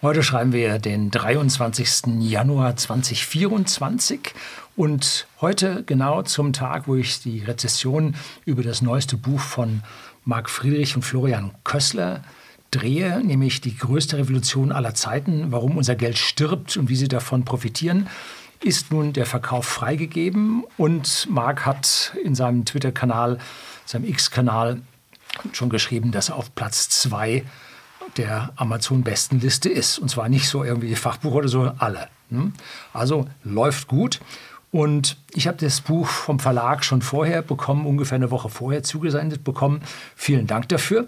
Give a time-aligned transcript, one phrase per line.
[0.00, 2.20] Heute schreiben wir den 23.
[2.20, 4.32] Januar 2024
[4.76, 8.14] und heute genau zum Tag, wo ich die Rezession
[8.44, 9.82] über das neueste Buch von
[10.24, 12.22] Marc Friedrich und Florian Kössler
[12.70, 17.44] drehe, nämlich die größte Revolution aller Zeiten, warum unser Geld stirbt und wie Sie davon
[17.44, 18.06] profitieren,
[18.62, 23.38] ist nun der Verkauf freigegeben und Marc hat in seinem Twitter-Kanal,
[23.84, 24.80] seinem X-Kanal
[25.52, 27.42] schon geschrieben, dass er auf Platz 2
[28.16, 29.98] der Amazon-Bestenliste ist.
[29.98, 32.08] Und zwar nicht so irgendwie Fachbuch oder so, alle.
[32.30, 32.52] Hm?
[32.92, 34.20] Also läuft gut.
[34.70, 39.44] Und ich habe das Buch vom Verlag schon vorher bekommen, ungefähr eine Woche vorher zugesendet
[39.44, 39.80] bekommen.
[40.14, 41.06] Vielen Dank dafür.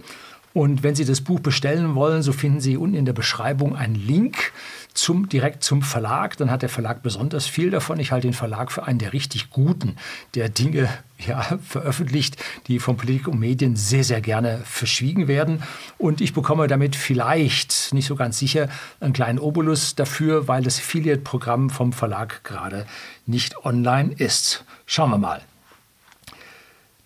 [0.53, 3.95] Und wenn Sie das Buch bestellen wollen, so finden Sie unten in der Beschreibung einen
[3.95, 4.53] Link
[4.95, 6.37] zum, direkt zum Verlag.
[6.37, 7.99] Dann hat der Verlag besonders viel davon.
[8.01, 9.97] Ich halte den Verlag für einen der richtig guten,
[10.35, 10.89] der Dinge
[11.27, 12.37] ja, veröffentlicht,
[12.67, 15.63] die von Politik und Medien sehr, sehr gerne verschwiegen werden.
[15.99, 18.69] Und ich bekomme damit vielleicht, nicht so ganz sicher,
[19.01, 22.87] einen kleinen Obolus dafür, weil das Affiliate-Programm vom Verlag gerade
[23.27, 24.65] nicht online ist.
[24.87, 25.43] Schauen wir mal.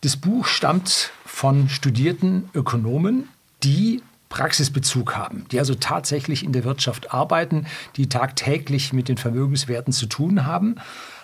[0.00, 3.28] Das Buch stammt von studierten Ökonomen,
[3.62, 4.02] die
[4.34, 10.06] Praxisbezug haben, die also tatsächlich in der Wirtschaft arbeiten, die tagtäglich mit den Vermögenswerten zu
[10.06, 10.74] tun haben.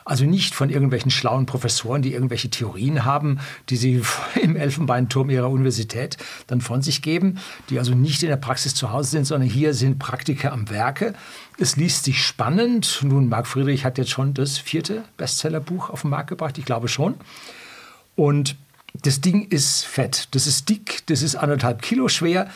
[0.04, 4.00] Also nicht von irgendwelchen schlauen Professoren, die irgendwelche Theorien haben, die sie
[4.40, 7.38] im Elfenbeinturm ihrer Universität dann von sich geben,
[7.68, 11.14] die also nicht in der Praxis zu Hause sind, sondern hier sind Praktiker am Werke.
[11.58, 13.00] Es liest sich spannend.
[13.02, 16.86] Nun, Marc Friedrich hat jetzt schon das vierte Bestsellerbuch auf den Markt gebracht, ich glaube
[16.86, 17.16] schon.
[18.14, 18.54] Und
[19.02, 22.48] das Ding ist fett, das ist dick, das ist anderthalb Kilo schwer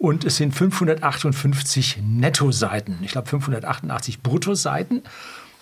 [0.00, 2.96] und es sind 558 Nettoseiten.
[3.02, 5.02] Ich glaube 588 Bruttoseiten.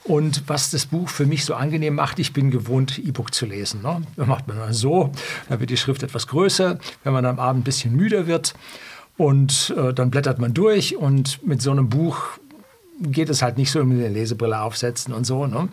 [0.04, 3.82] Und was das Buch für mich so angenehm macht, ich bin gewohnt, E-Book zu lesen.
[3.82, 4.00] Ne?
[4.14, 5.10] Da macht man dann so,
[5.48, 8.54] da wird die Schrift etwas größer, wenn man am Abend ein bisschen müder wird.
[9.16, 12.38] Und äh, dann blättert man durch und mit so einem Buch
[13.00, 15.48] geht es halt nicht so mit der Lesebrille aufsetzen und so.
[15.48, 15.68] Ne?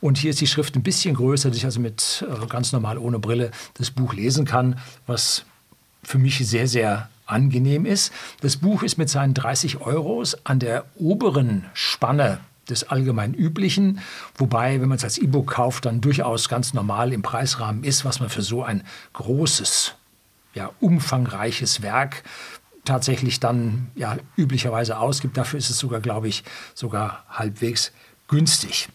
[0.00, 2.98] Und hier ist die Schrift ein bisschen größer, dass ich also mit äh, ganz normal
[2.98, 5.44] ohne Brille das Buch lesen kann, was
[6.02, 8.12] für mich sehr, sehr angenehm ist.
[8.40, 14.00] Das Buch ist mit seinen 30 Euros an der oberen Spanne des allgemein üblichen,
[14.36, 18.20] wobei, wenn man es als E-Book kauft, dann durchaus ganz normal im Preisrahmen ist, was
[18.20, 18.82] man für so ein
[19.14, 19.94] großes,
[20.54, 22.24] ja, umfangreiches Werk
[22.84, 25.36] tatsächlich dann ja üblicherweise ausgibt.
[25.36, 26.44] Dafür ist es sogar, glaube ich,
[26.74, 27.92] sogar halbwegs
[28.28, 28.88] günstig.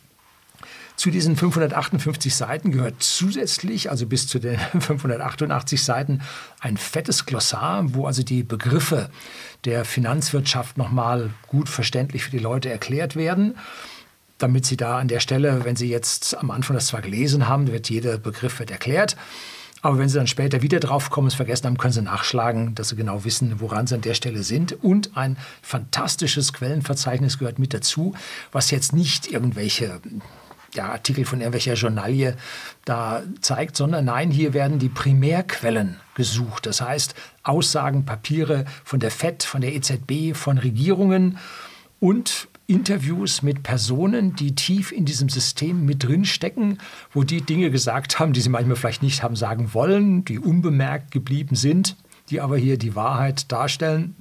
[1.04, 6.22] Zu diesen 558 Seiten gehört zusätzlich, also bis zu den 588 Seiten,
[6.62, 9.10] ein fettes Glossar, wo also die Begriffe
[9.66, 13.56] der Finanzwirtschaft nochmal gut verständlich für die Leute erklärt werden
[14.38, 17.72] damit Sie da an der Stelle, wenn Sie jetzt am Anfang das zwar gelesen haben,
[17.72, 19.16] wird jeder Begriff wird erklärt,
[19.82, 22.90] aber wenn Sie dann später wieder drauf kommen, es vergessen haben, können Sie nachschlagen, dass
[22.90, 24.82] Sie genau wissen, woran Sie an der Stelle sind.
[24.82, 28.14] Und ein fantastisches Quellenverzeichnis gehört mit dazu,
[28.54, 30.00] was jetzt nicht irgendwelche
[30.74, 32.36] ja, Artikel von irgendwelcher Journalie
[32.86, 36.66] da zeigt, sondern nein, hier werden die Primärquellen gesucht.
[36.66, 41.38] Das heißt, Aussagen, Papiere von der FED, von der EZB, von Regierungen
[42.00, 46.78] und Interviews mit Personen, die tief in diesem System mit drin stecken,
[47.12, 51.12] wo die Dinge gesagt haben, die sie manchmal vielleicht nicht haben sagen wollen, die unbemerkt
[51.12, 51.98] geblieben sind,
[52.30, 54.16] die aber hier die Wahrheit darstellen.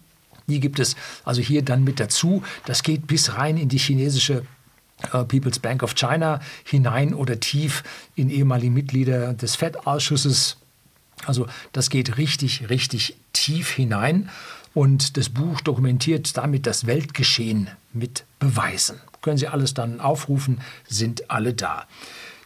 [0.48, 2.42] Die gibt es also hier dann mit dazu.
[2.64, 4.42] Das geht bis rein in die chinesische
[5.28, 7.82] People's Bank of China hinein oder tief
[8.14, 10.56] in ehemalige Mitglieder des FED-Ausschusses.
[11.26, 14.28] Also das geht richtig, richtig tief hinein.
[14.74, 19.00] Und das Buch dokumentiert damit das Weltgeschehen mit Beweisen.
[19.20, 21.86] Können Sie alles dann aufrufen, sind alle da.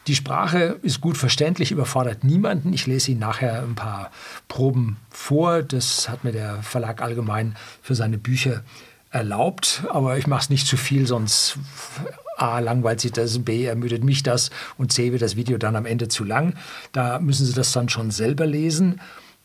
[0.06, 2.73] Die Sprache ist gut verständlich, überfordert niemanden.
[2.73, 4.11] Ich lese Ihnen nachher ein paar
[4.47, 5.62] Proben vor.
[5.62, 8.62] Das hat mir der Verlag allgemein für seine Bücher
[9.11, 9.83] erlaubt.
[9.91, 11.59] Aber ich mache es nicht zu viel, sonst
[12.37, 15.87] A, langweilt sich das, B, ermüdet mich das und C, wird das Video dann am
[15.87, 16.55] Ende zu lang.
[16.93, 19.01] Da müssen Sie das dann schon selber lesen.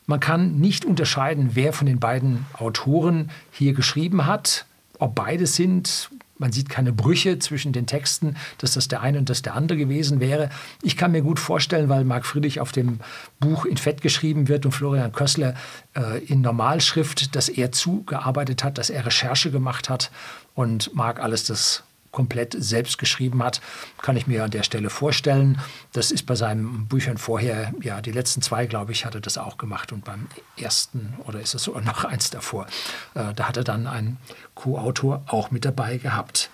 [0.05, 4.65] Man kann nicht unterscheiden, wer von den beiden Autoren hier geschrieben hat,
[4.99, 6.09] ob beide sind.
[6.37, 9.77] Man sieht keine Brüche zwischen den Texten, dass das der eine und das der andere
[9.77, 10.49] gewesen wäre.
[10.81, 12.99] Ich kann mir gut vorstellen, weil Marc Friedrich auf dem
[13.39, 15.53] Buch in Fett geschrieben wird und Florian Kössler
[15.95, 20.09] äh, in Normalschrift, dass er zugearbeitet hat, dass er Recherche gemacht hat
[20.55, 23.61] und Marc alles das komplett selbst geschrieben hat,
[24.01, 25.59] kann ich mir an der Stelle vorstellen.
[25.93, 29.37] Das ist bei seinen Büchern vorher, ja, die letzten zwei, glaube ich, hat er das
[29.37, 30.27] auch gemacht und beim
[30.57, 32.67] ersten oder ist es sogar noch eins davor,
[33.15, 34.17] äh, da hat er dann einen
[34.55, 36.49] Co-Autor auch mit dabei gehabt.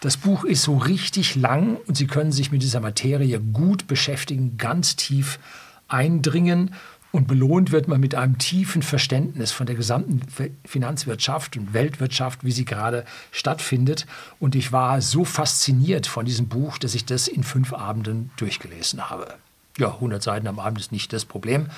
[0.00, 4.56] Das Buch ist so richtig lang und Sie können sich mit dieser Materie gut beschäftigen,
[4.56, 5.38] ganz tief
[5.86, 6.74] eindringen
[7.12, 10.22] Und belohnt wird man mit einem tiefen Verständnis von der gesamten
[10.64, 14.06] Finanzwirtschaft und Weltwirtschaft, wie sie gerade stattfindet.
[14.40, 19.10] Und ich war so fasziniert von diesem Buch, dass ich das in fünf Abenden durchgelesen
[19.10, 19.34] habe.
[19.78, 21.68] Ja, 100 Seiten am Abend ist nicht das Problem.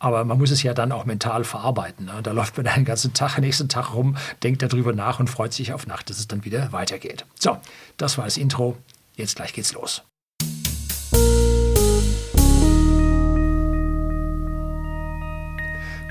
[0.00, 2.06] Aber man muss es ja dann auch mental verarbeiten.
[2.06, 2.20] Ne?
[2.24, 5.52] Da läuft man den ganzen Tag, den nächsten Tag rum, denkt darüber nach und freut
[5.52, 7.24] sich auf Nacht, dass es dann wieder weitergeht.
[7.38, 7.56] So,
[7.98, 8.76] das war das Intro.
[9.14, 10.02] Jetzt gleich geht's los.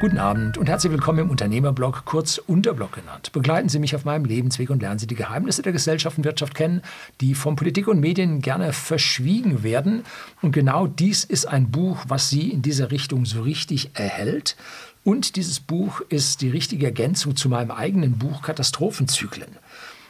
[0.02, 3.32] Guten Abend und herzlich willkommen im Unternehmerblog, kurz Unterblog genannt.
[3.34, 6.56] Begleiten Sie mich auf meinem Lebensweg und lernen Sie die Geheimnisse der Gesellschaft und Wirtschaft
[6.56, 6.82] kennen,
[7.22, 10.04] die von Politik und Medien gerne verschwiegen werden.
[10.42, 14.56] Und genau dies ist ein Buch, was Sie in dieser Richtung so richtig erhält.
[15.04, 19.56] Und dieses Buch ist die richtige Ergänzung zu meinem eigenen Buch Katastrophenzyklen.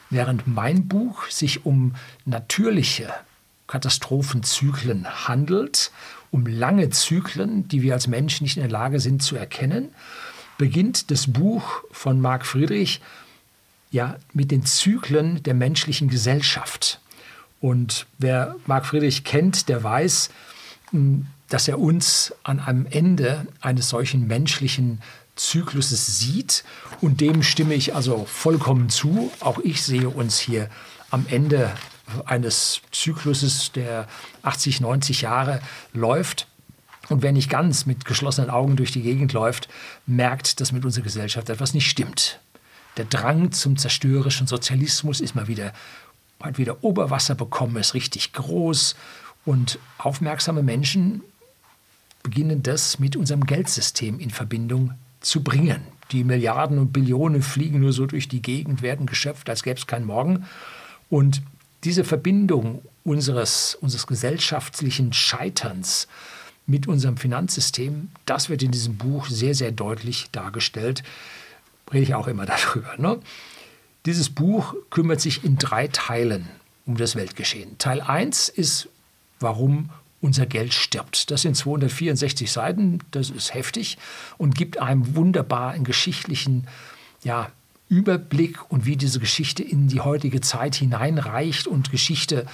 [0.10, 3.10] Während mein Buch sich um natürliche
[3.72, 5.92] Katastrophenzyklen handelt
[6.30, 9.94] um lange Zyklen, die wir als Menschen nicht in der Lage sind zu erkennen,
[10.58, 13.00] beginnt das Buch von Marc Friedrich
[13.90, 17.00] ja mit den Zyklen der menschlichen Gesellschaft.
[17.62, 20.32] Und wer Marc Friedrich kennt, der weiß,
[20.90, 25.02] hm, dass er uns an einem Ende eines solchen menschlichen
[25.38, 26.66] Zykluses sieht.
[27.00, 29.32] Und dem stimme ich also vollkommen zu.
[29.40, 30.70] Auch ich sehe uns hier
[31.10, 31.72] am Ende
[32.26, 34.08] eines Zykluses, der
[34.44, 35.62] 80, 90 Jahre
[35.94, 36.48] läuft.
[37.10, 39.68] Und wer nicht ganz mit geschlossenen Augen durch die Gegend läuft,
[40.06, 42.40] merkt, dass mit unserer Gesellschaft etwas nicht stimmt.
[42.98, 45.74] Der Drang zum zerstörerischen Sozialismus ist mal wieder,
[46.40, 48.96] mal wieder Oberwasser bekommen, ist richtig groß.
[49.46, 51.22] Und aufmerksame Menschen
[52.24, 55.82] beginnen das mit unserem Geldsystem in Verbindung zu bringen.
[56.12, 59.88] Die Milliarden und Billionen fliegen nur so durch die Gegend, werden geschöpft, als gäbe es
[59.88, 60.46] keinen Morgen.
[61.10, 61.42] Und
[61.84, 66.08] diese Verbindung unseres, unseres gesellschaftlichen Scheiterns
[66.68, 71.04] mit unserem Finanzsystem, das wird in diesem Buch sehr, sehr deutlich dargestellt.
[71.92, 72.96] Rede ich auch immer darüber.
[72.98, 73.20] Ne?
[74.06, 76.48] Dieses Buch kümmert sich in drei Teilen
[76.86, 77.78] um das Weltgeschehen.
[77.78, 78.90] Teil 1 ist,
[79.40, 79.90] warum
[80.22, 81.32] unser Geld stirbt.
[81.32, 83.98] Das sind 264 Seiten, das ist heftig
[84.38, 86.68] und gibt einem wunderbaren geschichtlichen
[87.24, 87.52] ja,
[87.92, 92.46] Überblick und wie diese Geschichte in die heutige Zeit hineinreicht und Geschichte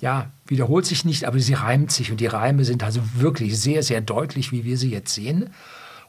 [0.00, 3.82] ja, wiederholt sich nicht, aber sie reimt sich und die Reime sind also wirklich sehr,
[3.82, 5.50] sehr deutlich, wie wir sie jetzt sehen.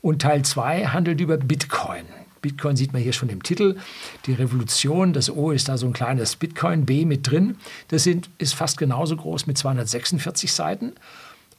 [0.01, 2.06] Und Teil 2 handelt über Bitcoin.
[2.42, 3.78] Bitcoin sieht man hier schon im Titel.
[4.25, 7.57] Die Revolution, das O ist da so ein kleines Bitcoin, B mit drin.
[7.89, 10.94] Das sind, ist fast genauso groß mit 246 Seiten.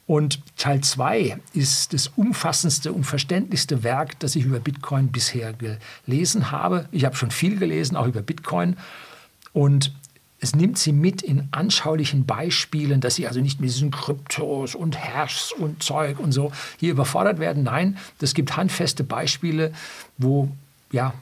[0.05, 5.53] Und Teil 2 ist das umfassendste und verständlichste Werk, das ich über Bitcoin bisher
[6.05, 6.89] gelesen habe.
[6.91, 8.75] Ich habe schon viel gelesen, auch über Bitcoin.
[9.53, 9.93] Und
[10.43, 14.97] es nimmt sie mit in anschaulichen Beispielen, dass sie also nicht mit diesen Kryptos und
[14.97, 17.63] Hashs und Zeug und so hier überfordert werden.
[17.63, 19.71] Nein, das gibt handfeste Beispiele,
[20.17, 20.49] wo
[20.91, 21.13] ja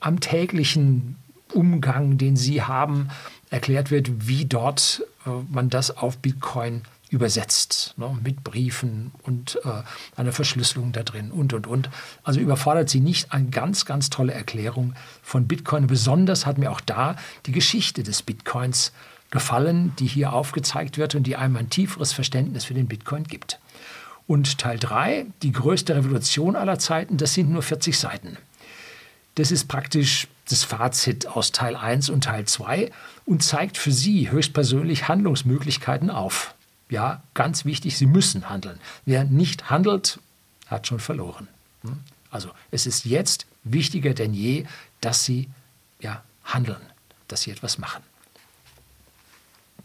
[0.00, 1.16] am täglichen
[1.52, 3.08] Umgang, den sie haben,
[3.50, 9.82] erklärt wird, wie dort äh, man das auf Bitcoin übersetzt, ne, mit Briefen und äh,
[10.16, 11.88] einer Verschlüsselung da drin und, und, und.
[12.24, 15.86] Also überfordert sie nicht eine ganz, ganz tolle Erklärung von Bitcoin.
[15.86, 17.16] Besonders hat mir auch da
[17.46, 18.92] die Geschichte des Bitcoins
[19.30, 23.60] gefallen, die hier aufgezeigt wird und die einem ein tieferes Verständnis für den Bitcoin gibt.
[24.26, 28.36] Und Teil 3, die größte Revolution aller Zeiten, das sind nur 40 Seiten.
[29.36, 32.90] Das ist praktisch das Fazit aus Teil 1 und Teil 2
[33.24, 36.54] und zeigt für Sie höchstpersönlich Handlungsmöglichkeiten auf
[36.88, 38.78] ja, ganz wichtig, Sie müssen handeln.
[39.04, 40.20] Wer nicht handelt,
[40.66, 41.48] hat schon verloren.
[41.82, 41.98] Hm?
[42.30, 44.66] Also es ist jetzt wichtiger denn je,
[45.00, 45.48] dass Sie
[46.00, 46.80] ja, handeln,
[47.28, 48.02] dass Sie etwas machen.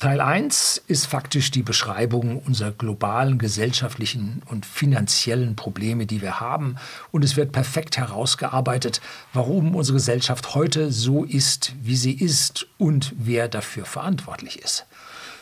[0.02, 6.78] Teil 1 ist faktisch die Beschreibung unserer globalen gesellschaftlichen und finanziellen Probleme, die wir haben.
[7.12, 9.00] Und es wird perfekt herausgearbeitet,
[9.32, 14.88] warum unsere Gesellschaft heute so ist, wie sie ist und wer dafür verantwortlich ist.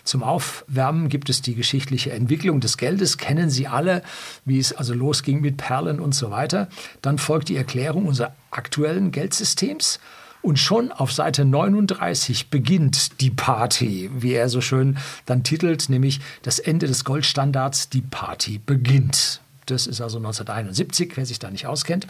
[0.04, 4.04] Zum Aufwärmen gibt es die geschichtliche Entwicklung des Geldes, kennen Sie alle,
[4.44, 6.68] wie es also losging mit Perlen und so weiter.
[7.02, 10.02] Dann folgt die Erklärung unseres aktuellen Geldsystems.
[10.42, 16.22] Und schon auf Seite 39 beginnt die Party, wie er so schön dann titelt, nämlich
[16.44, 19.42] das Ende des Goldstandards, die Party beginnt.
[19.66, 22.08] Das ist also 1971, wer sich da nicht auskennt.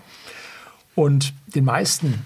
[0.95, 2.25] Und den meisten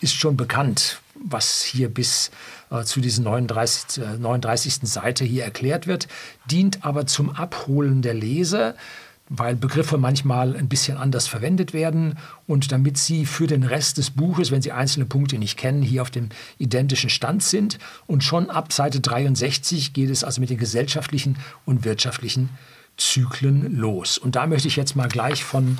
[0.00, 2.30] ist schon bekannt, was hier bis
[2.70, 4.80] äh, zu dieser 39, äh, 39.
[4.82, 6.08] Seite hier erklärt wird,
[6.50, 8.74] dient aber zum Abholen der Leser,
[9.28, 14.10] weil Begriffe manchmal ein bisschen anders verwendet werden und damit Sie für den Rest des
[14.10, 16.28] Buches, wenn Sie einzelne Punkte nicht kennen, hier auf dem
[16.58, 17.78] identischen Stand sind.
[18.06, 22.50] Und schon ab Seite 63 geht es also mit den gesellschaftlichen und wirtschaftlichen
[22.96, 24.18] Zyklen los.
[24.18, 25.78] Und da möchte ich jetzt mal gleich von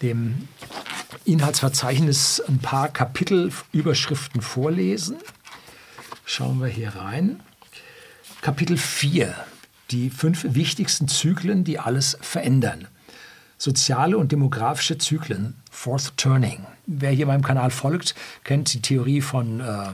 [0.00, 0.48] dem
[1.24, 5.16] Inhaltsverzeichnis ein paar Kapitelüberschriften vorlesen.
[6.24, 7.40] Schauen wir hier rein.
[8.40, 9.34] Kapitel 4.
[9.90, 12.86] Die fünf wichtigsten Zyklen, die alles verändern.
[13.58, 16.64] Soziale und demografische Zyklen, Fourth Turning.
[16.86, 19.92] Wer hier meinem Kanal folgt, kennt die Theorie von, äh, äh,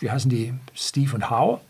[0.00, 1.60] wie heißen die, Steve und Howe.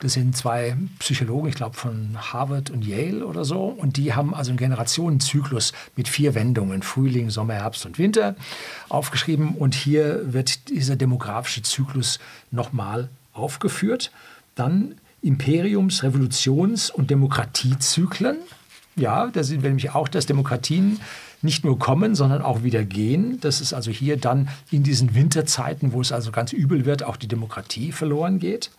[0.00, 3.66] Das sind zwei Psychologen, ich glaube von Harvard und Yale oder so.
[3.66, 8.34] Und die haben also einen Generationenzyklus mit vier Wendungen, Frühling, Sommer, Herbst und Winter,
[8.88, 9.54] aufgeschrieben.
[9.54, 12.18] Und hier wird dieser demografische Zyklus
[12.50, 14.10] nochmal aufgeführt.
[14.56, 18.38] Dann Imperiums-, Revolutions- und Demokratiezyklen.
[18.96, 21.00] Ja, da sehen wir nämlich auch, dass Demokratien
[21.40, 23.40] nicht nur kommen, sondern auch wieder gehen.
[23.40, 27.16] Das ist also hier dann in diesen Winterzeiten, wo es also ganz übel wird, auch
[27.16, 28.70] die Demokratie verloren geht.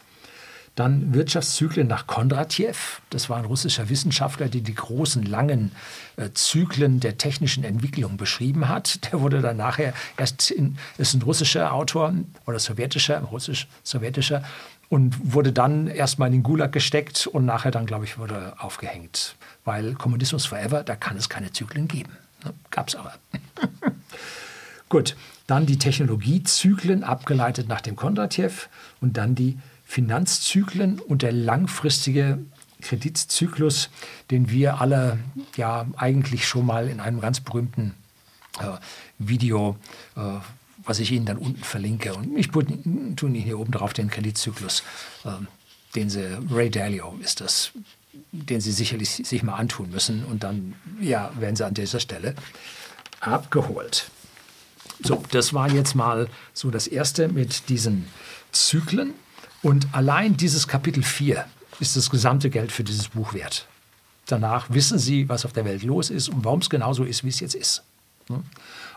[0.75, 2.73] Dann Wirtschaftszyklen nach Kondratjew.
[3.11, 5.71] Das war ein russischer Wissenschaftler, der die großen, langen
[6.15, 9.11] äh, Zyklen der technischen Entwicklung beschrieben hat.
[9.11, 12.15] Der wurde dann nachher erst, in, ist ein russischer Autor
[12.47, 14.43] oder sowjetischer, russisch-sowjetischer
[14.93, 19.35] und wurde dann erstmal in den Gulag gesteckt und nachher dann, glaube ich, wurde aufgehängt.
[19.65, 22.11] Weil Kommunismus forever, da kann es keine Zyklen geben.
[22.45, 22.53] Ne?
[22.69, 23.15] Gab es aber.
[24.89, 25.15] Gut,
[25.47, 28.51] dann die Technologiezyklen, abgeleitet nach dem Kondratjew
[29.01, 32.37] und dann die Finanzzyklen und der langfristige
[32.83, 33.89] Kreditzyklus,
[34.29, 35.17] den wir alle
[35.55, 37.95] ja eigentlich schon mal in einem ganz berühmten
[38.59, 38.77] äh,
[39.17, 39.75] Video,
[40.15, 40.37] äh,
[40.85, 44.83] was ich Ihnen dann unten verlinke, und ich tue Ihnen hier oben drauf den Kreditzyklus,
[45.25, 45.29] äh,
[45.95, 47.71] den Sie, Ray Dalio ist das,
[48.31, 52.35] den Sie sicherlich sich mal antun müssen und dann ja, werden Sie an dieser Stelle
[53.19, 54.09] abgeholt.
[55.03, 58.07] So, das war jetzt mal so das erste mit diesen
[58.51, 59.13] Zyklen.
[59.61, 61.45] Und allein dieses Kapitel 4
[61.79, 63.67] ist das gesamte Geld für dieses Buch wert.
[64.25, 67.29] Danach wissen Sie, was auf der Welt los ist und warum es genauso ist, wie
[67.29, 67.83] es jetzt ist.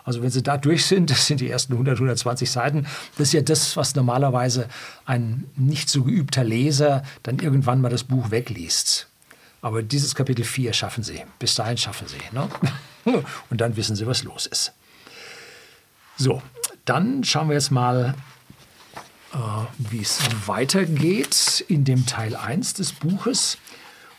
[0.07, 2.87] Also wenn Sie da durch sind, das sind die ersten 100, 120 Seiten,
[3.19, 4.69] das ist ja das, was normalerweise
[5.05, 9.09] ein nicht so geübter Leser dann irgendwann mal das Buch wegliest.
[9.61, 11.23] Aber dieses Kapitel 4 schaffen Sie.
[11.39, 12.21] Bis dahin schaffen Sie.
[12.33, 12.49] Ne?
[13.51, 14.73] Und dann wissen Sie, was los ist.
[16.17, 16.41] So,
[16.87, 18.15] dann schauen wir jetzt mal
[19.33, 19.39] äh,
[19.79, 23.59] wie es weitergeht in dem Teil 1 des Buches.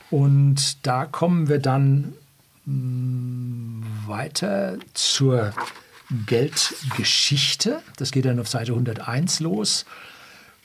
[0.10, 2.14] Und da kommen wir dann
[4.06, 5.54] weiter zur
[6.26, 7.82] Geldgeschichte.
[7.96, 9.86] Das geht dann auf Seite 101 los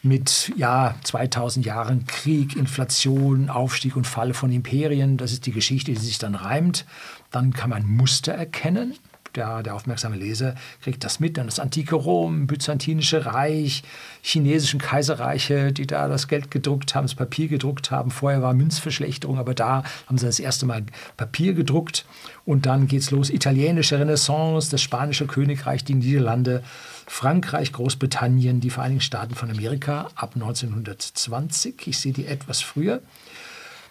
[0.03, 5.17] mit ja, 2000 Jahren Krieg, Inflation, Aufstieg und Fall von Imperien.
[5.17, 6.87] Das ist die Geschichte, die sich dann reimt.
[7.31, 8.95] Dann kann man Muster erkennen
[9.37, 11.37] der, der aufmerksame Leser kriegt das mit.
[11.37, 13.83] Dann das antike Rom, byzantinische Reich,
[14.23, 18.11] chinesischen Kaiserreiche, die da das Geld gedruckt haben, das Papier gedruckt haben.
[18.11, 20.85] Vorher war Münzverschlechterung, aber da haben sie das erste Mal
[21.17, 22.05] Papier gedruckt.
[22.45, 23.31] Und dann geht es los.
[23.31, 26.63] Italienische Renaissance, das spanische Königreich, die Niederlande,
[27.07, 31.87] Frankreich, Großbritannien, die Vereinigten Staaten von Amerika ab 1920.
[31.87, 33.01] Ich sehe die etwas früher.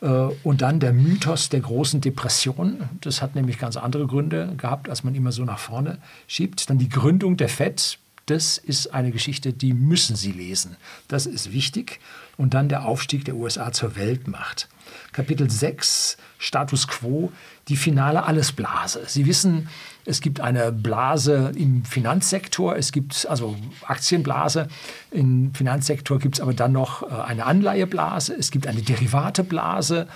[0.02, 0.08] Äh,
[0.44, 2.90] und dann der Mythos der großen Depression.
[3.02, 6.70] Das hat nämlich ganz andere Gründe gehabt, als man immer so nach vorne schiebt.
[6.70, 7.98] Dann die Gründung der FED.
[8.28, 10.78] Das ist eine Geschichte, die müssen Sie lesen.
[11.08, 12.00] Das ist wichtig.
[12.38, 14.70] Und dann der Aufstieg der USA zur Weltmacht.
[15.12, 17.32] Kapitel 6, Status quo,
[17.72, 19.04] die finale Allesblase.
[19.08, 19.70] Sie wissen,
[20.04, 24.68] es gibt eine Blase im Finanzsektor, es gibt also Aktienblase.
[25.10, 30.08] Im Finanzsektor gibt es aber dann noch äh, eine Anleiheblase, es gibt eine Derivateblase,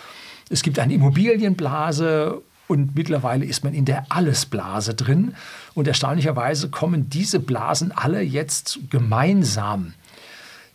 [0.49, 5.33] es gibt eine Immobilienblase und mittlerweile ist man in der Allesblase drin.
[5.75, 9.93] Und erstaunlicherweise kommen diese Blasen alle jetzt gemeinsam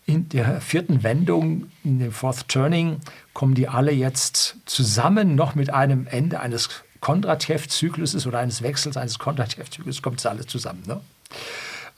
[0.07, 3.00] in der vierten Wendung, in dem Fourth Turning,
[3.33, 6.69] kommen die alle jetzt zusammen, noch mit einem Ende eines
[7.00, 10.83] Kondratjew-Zykluses oder eines Wechsels eines Kondratjew-Zykluses, kommt das alles zusammen.
[10.87, 11.00] Ne?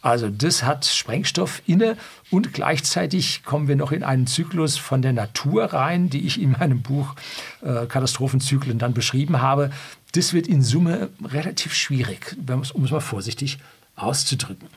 [0.02, 1.96] Also das hat Sprengstoff inne
[2.30, 6.52] und gleichzeitig kommen wir noch in einen Zyklus von der Natur rein, die ich in
[6.52, 7.14] meinem Buch
[7.62, 9.70] äh, Katastrophenzyklen dann beschrieben habe.
[10.12, 12.36] Das wird in Summe relativ schwierig,
[12.74, 13.58] um es mal vorsichtig
[13.94, 14.68] auszudrücken.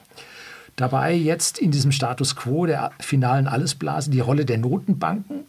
[0.75, 5.46] Dabei jetzt in diesem Status quo der finalen Allesblase die Rolle der Notenbanken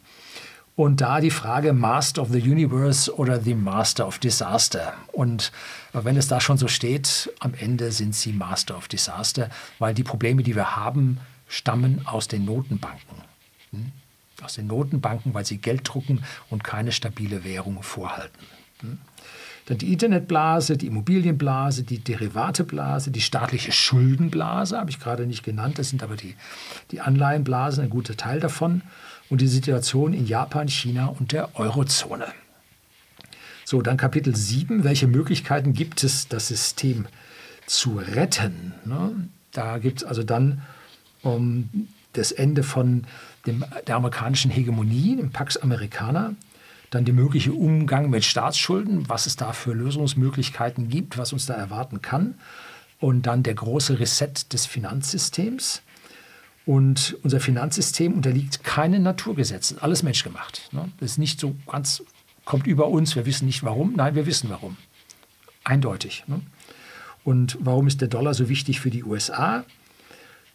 [0.76, 4.94] und da die Frage Master of the Universe oder the Master of Disaster.
[5.12, 5.50] Und
[5.92, 10.04] wenn es da schon so steht, am Ende sind sie Master of Disaster, weil die
[10.04, 11.18] Probleme, die wir haben,
[11.48, 13.22] stammen aus den Notenbanken.
[13.70, 13.92] Hm?
[14.42, 18.46] Aus den Notenbanken, weil sie Geld drucken und keine stabile Währung vorhalten.
[18.80, 18.98] Hm?
[19.66, 25.78] Dann die Internetblase, die Immobilienblase, die Derivateblase, die staatliche Schuldenblase, habe ich gerade nicht genannt,
[25.78, 26.36] das sind aber die,
[26.92, 28.82] die Anleihenblasen, ein guter Teil davon.
[29.28, 32.26] Und die Situation in Japan, China und der Eurozone.
[33.64, 34.84] So, dann Kapitel 7.
[34.84, 37.06] Welche Möglichkeiten gibt es, das System
[37.66, 38.72] zu retten?
[38.84, 39.28] Ne?
[39.50, 40.62] Da gibt es also dann
[41.22, 43.04] um, das Ende von
[43.46, 46.36] dem, der amerikanischen Hegemonie, dem Pax Americana,
[46.96, 51.52] dann der mögliche Umgang mit Staatsschulden, was es da für Lösungsmöglichkeiten gibt, was uns da
[51.52, 52.36] erwarten kann.
[52.98, 55.82] Und dann der große Reset des Finanzsystems.
[56.64, 60.70] Und unser Finanzsystem unterliegt keinen Naturgesetzen, alles menschgemacht.
[60.72, 60.90] Ne?
[60.98, 62.02] Das ist nicht so ganz,
[62.46, 63.92] kommt über uns, wir wissen nicht warum.
[63.94, 64.78] Nein, wir wissen warum.
[65.64, 66.24] Eindeutig.
[66.26, 66.40] Ne?
[67.24, 69.64] Und warum ist der Dollar so wichtig für die USA?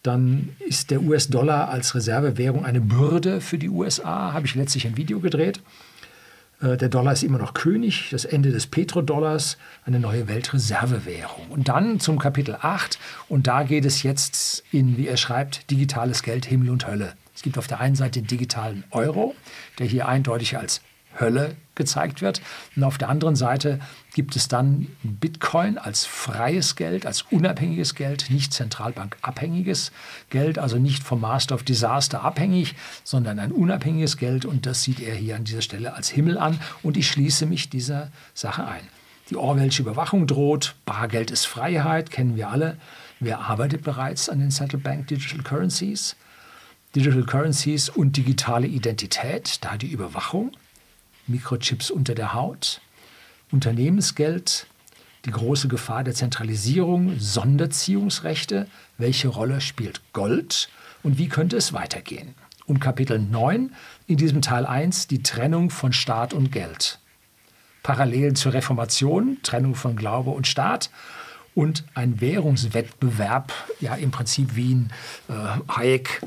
[0.02, 4.98] Dann ist der US-Dollar als Reservewährung eine Bürde für die USA, habe ich letztlich ein
[4.98, 5.62] Video gedreht.
[6.62, 11.48] Äh, der Dollar ist immer noch König, das Ende des Petrodollars, eine neue Weltreservewährung.
[11.50, 16.24] Und dann zum Kapitel 8, und da geht es jetzt in, wie er schreibt, digitales
[16.24, 17.14] Geld, Himmel und Hölle.
[17.36, 19.36] Es gibt auf der einen Seite den digitalen Euro,
[19.80, 20.82] der hier eindeutig als
[21.20, 22.42] Hölle gezeigt wird.
[22.76, 23.80] Und auf der anderen Seite
[24.14, 29.92] gibt es dann Bitcoin als freies Geld, als unabhängiges Geld, nicht zentralbankabhängiges
[30.30, 34.46] Geld, also nicht vom Master of Disaster abhängig, sondern ein unabhängiges Geld.
[34.46, 36.60] Und das sieht er hier an dieser Stelle als Himmel an.
[36.84, 38.84] Und ich schließe mich dieser Sache ein.
[39.30, 42.78] Die Orwellsche Überwachung droht, Bargeld ist Freiheit, kennen wir alle.
[43.22, 46.18] Wer arbeitet bereits an den Central Bank Digital Currencies?
[46.96, 50.52] Digital Currencies und digitale Identität, da die Überwachung.
[51.32, 52.82] Mikrochips unter der Haut,
[53.52, 54.68] Unternehmensgeld,
[55.26, 60.70] die große Gefahr der Zentralisierung, Sonderziehungsrechte, welche Rolle spielt Gold
[61.04, 62.36] und wie könnte es weitergehen?
[62.66, 63.74] Und Kapitel 9
[64.08, 67.00] in diesem Teil 1 die Trennung von Staat und Geld.
[67.84, 70.90] Parallelen zur Reformation, Trennung von Glaube und Staat
[71.56, 74.90] und ein Währungswettbewerb, ja im Prinzip wie ihn
[75.28, 75.34] äh,
[75.74, 76.22] Hayek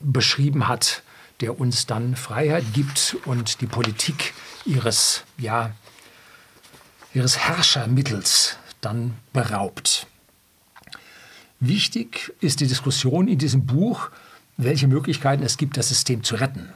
[0.00, 1.02] beschrieben hat,
[1.40, 5.72] der uns dann Freiheit gibt und die Politik ihres, ja,
[7.12, 10.06] ihres Herrschermittels dann beraubt.
[11.60, 14.10] Wichtig ist die Diskussion in diesem Buch,
[14.56, 16.72] welche Möglichkeiten es gibt, das System zu retten.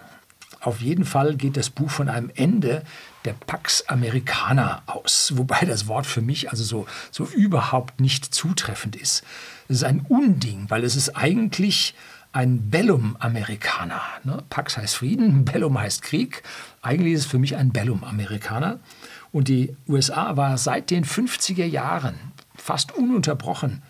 [0.61, 2.83] Auf jeden Fall geht das Buch von einem Ende
[3.25, 8.97] der Pax Americana aus, wobei das Wort für mich also so, so überhaupt nicht zutreffend
[8.97, 9.23] ist.
[9.69, 11.95] Es ist ein Unding, weil es ist eigentlich
[12.33, 14.03] ein Bellum-Amerikaner.
[14.25, 14.43] Ne?
[14.51, 16.43] Pax heißt Frieden, Bellum heißt Krieg.
[16.83, 18.79] Eigentlich ist es für mich ein Bellum-Amerikaner.
[19.33, 22.15] Und die USA war seit den 50er Jahren
[22.57, 23.83] fast ununterbrochen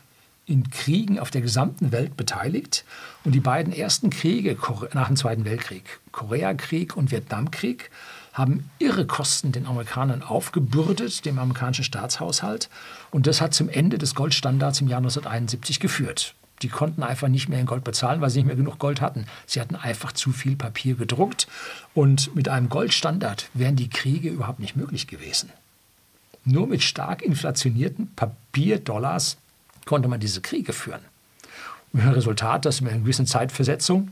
[0.46, 2.85] in Kriegen auf der gesamten Welt beteiligt.
[3.24, 4.57] Und die beiden ersten Kriege
[4.94, 7.90] nach dem Zweiten Weltkrieg, Koreakrieg und Vietnamkrieg,
[8.33, 12.70] haben irre Kosten den Amerikanern aufgebürdet, dem amerikanischen Staatshaushalt.
[13.11, 16.35] Und das hat zum Ende des Goldstandards im Jahr 1971 geführt.
[16.62, 19.27] Die konnten einfach nicht mehr in Gold bezahlen, weil sie nicht mehr genug Gold hatten.
[19.47, 21.47] Sie hatten einfach zu viel Papier gedruckt.
[21.94, 25.51] Und mit einem Goldstandard wären die Kriege überhaupt nicht möglich gewesen.
[26.44, 29.37] Nur mit stark inflationierten Papierdollars
[29.85, 31.01] konnte man diese Kriege führen.
[31.92, 34.11] Und Resultat, dass mit einer gewissen Zeitversetzung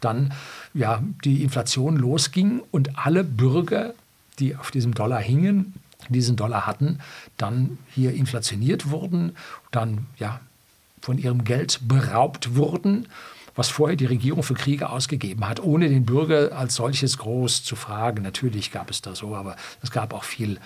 [0.00, 0.32] dann
[0.74, 3.94] ja, die Inflation losging und alle Bürger,
[4.38, 5.74] die auf diesem Dollar hingen,
[6.08, 7.00] diesen Dollar hatten,
[7.36, 9.36] dann hier inflationiert wurden,
[9.70, 10.40] dann ja,
[11.00, 13.08] von ihrem Geld beraubt wurden,
[13.54, 17.74] was vorher die Regierung für Kriege ausgegeben hat, ohne den Bürger als solches groß zu
[17.74, 18.22] fragen.
[18.22, 20.60] Natürlich gab es da so, aber es gab auch viel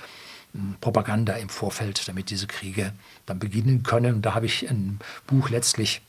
[0.53, 2.93] hm, Propaganda im Vorfeld, damit diese Kriege
[3.25, 4.17] dann beginnen können.
[4.17, 6.03] Und da habe ich ein Buch letztlich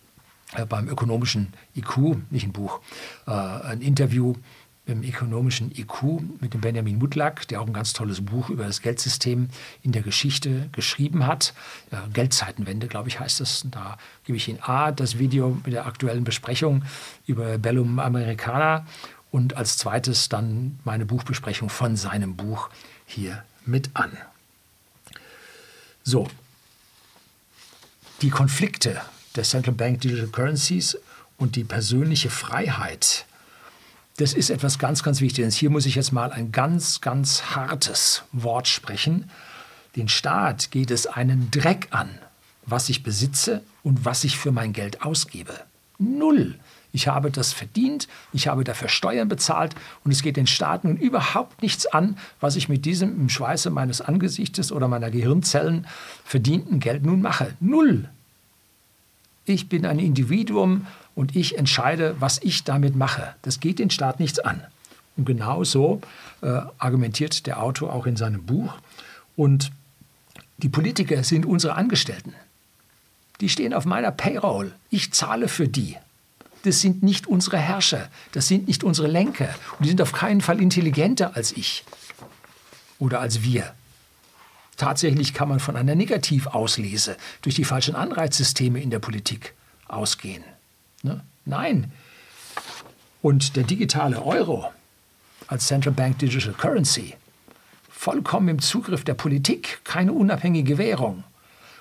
[0.55, 2.81] äh, beim ökonomischen IQ, nicht ein Buch,
[3.27, 4.35] äh, ein Interview
[4.85, 8.81] im ökonomischen IQ mit dem Benjamin Mutlak, der auch ein ganz tolles Buch über das
[8.81, 9.47] Geldsystem
[9.81, 11.53] in der Geschichte geschrieben hat.
[12.11, 13.65] Geldzeitenwende, glaube ich, heißt es.
[13.71, 16.83] Da gebe ich Ihnen A, das Video mit der aktuellen Besprechung
[17.25, 18.85] über Bellum Americana
[19.31, 22.69] und als zweites dann meine Buchbesprechung von seinem Buch
[23.05, 24.17] hier mit an.
[26.03, 26.27] So,
[28.21, 28.99] die Konflikte
[29.37, 30.97] der Central Bank Digital Currencies
[31.37, 33.25] und die persönliche Freiheit
[34.17, 35.55] das ist etwas ganz, ganz Wichtiges.
[35.55, 39.29] Hier muss ich jetzt mal ein ganz, ganz hartes Wort sprechen.
[39.95, 42.09] Den Staat geht es einen Dreck an,
[42.65, 45.53] was ich besitze und was ich für mein Geld ausgebe.
[45.97, 46.55] Null.
[46.95, 49.73] Ich habe das verdient, ich habe dafür Steuern bezahlt
[50.03, 53.71] und es geht den Staat nun überhaupt nichts an, was ich mit diesem im Schweiße
[53.71, 55.87] meines Angesichtes oder meiner Gehirnzellen
[56.23, 57.55] verdienten Geld nun mache.
[57.59, 58.09] Null.
[59.45, 63.35] Ich bin ein Individuum und ich entscheide, was ich damit mache.
[63.41, 64.63] Das geht den Staat nichts an.
[65.17, 66.01] Und genau so
[66.41, 68.73] äh, argumentiert der Autor auch in seinem Buch.
[69.35, 69.71] Und
[70.57, 72.33] die Politiker sind unsere Angestellten.
[73.41, 74.73] Die stehen auf meiner Payroll.
[74.89, 75.97] Ich zahle für die.
[76.63, 78.07] Das sind nicht unsere Herrscher.
[78.31, 79.49] Das sind nicht unsere Lenker.
[79.77, 81.83] Und die sind auf keinen Fall intelligenter als ich
[82.99, 83.73] oder als wir.
[84.77, 89.53] Tatsächlich kann man von einer Negativauslese durch die falschen Anreizsysteme in der Politik
[89.87, 90.43] ausgehen.
[91.03, 91.21] Ne?
[91.45, 91.91] Nein.
[93.21, 94.71] Und der digitale Euro
[95.47, 97.15] als Central Bank Digital Currency,
[97.89, 101.23] vollkommen im Zugriff der Politik, keine unabhängige Währung.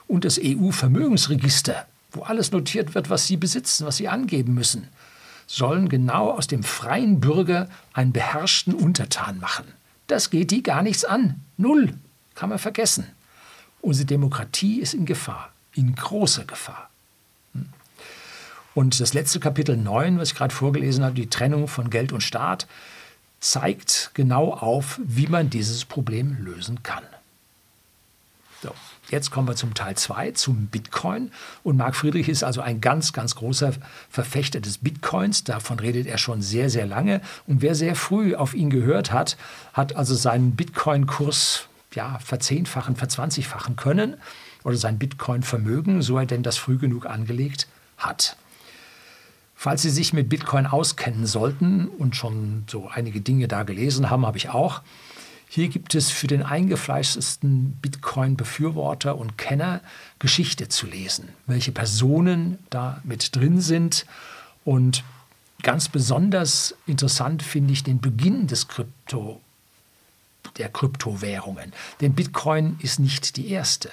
[0.06, 4.88] Und das EU-Vermögensregister, wo alles notiert wird, was sie besitzen, was sie angeben müssen,
[5.46, 9.64] sollen genau aus dem freien Bürger einen beherrschten Untertan machen.
[10.06, 11.40] Das geht die gar nichts an.
[11.56, 11.94] Null.
[12.34, 13.06] Kann man vergessen.
[13.80, 16.88] Unsere Demokratie ist in Gefahr, in großer Gefahr.
[17.54, 17.68] Hm.
[18.74, 22.22] Und das letzte Kapitel 9, was ich gerade vorgelesen habe, die Trennung von Geld und
[22.22, 22.66] Staat,
[23.40, 27.02] zeigt genau auf, wie man dieses Problem lösen kann.
[28.62, 28.72] So,
[29.10, 31.32] jetzt kommen wir zum Teil 2, zum Bitcoin.
[31.64, 33.72] Und Marc Friedrich ist also ein ganz, ganz großer
[34.08, 35.42] Verfechter des Bitcoins.
[35.42, 37.20] Davon redet er schon sehr, sehr lange.
[37.48, 39.36] Und wer sehr früh auf ihn gehört hat,
[39.72, 44.16] hat also seinen Bitcoin-Kurs ja, verzehnfachen, verzwanzigfachen können
[44.64, 48.36] oder sein Bitcoin-Vermögen, so er denn das früh genug angelegt hat.
[49.54, 54.26] Falls Sie sich mit Bitcoin auskennen sollten und schon so einige Dinge da gelesen haben,
[54.26, 54.82] habe ich auch.
[55.48, 59.80] Hier gibt es für den eingefleischtesten Bitcoin-Befürworter und Kenner
[60.18, 64.06] Geschichte zu lesen, welche Personen da mit drin sind.
[64.64, 65.04] Und
[65.62, 69.40] ganz besonders interessant finde ich den Beginn des Krypto,
[70.56, 71.72] der Kryptowährungen.
[72.00, 73.90] Denn Bitcoin ist nicht die erste.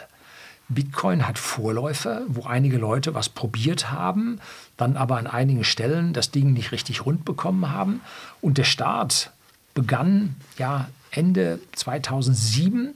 [0.70, 4.40] Bitcoin hat Vorläufer, wo einige Leute was probiert haben,
[4.78, 8.02] dann aber an einigen Stellen das Ding nicht richtig rund bekommen haben.
[8.40, 9.32] Und der Start
[9.74, 12.94] begann ja Ende 2007,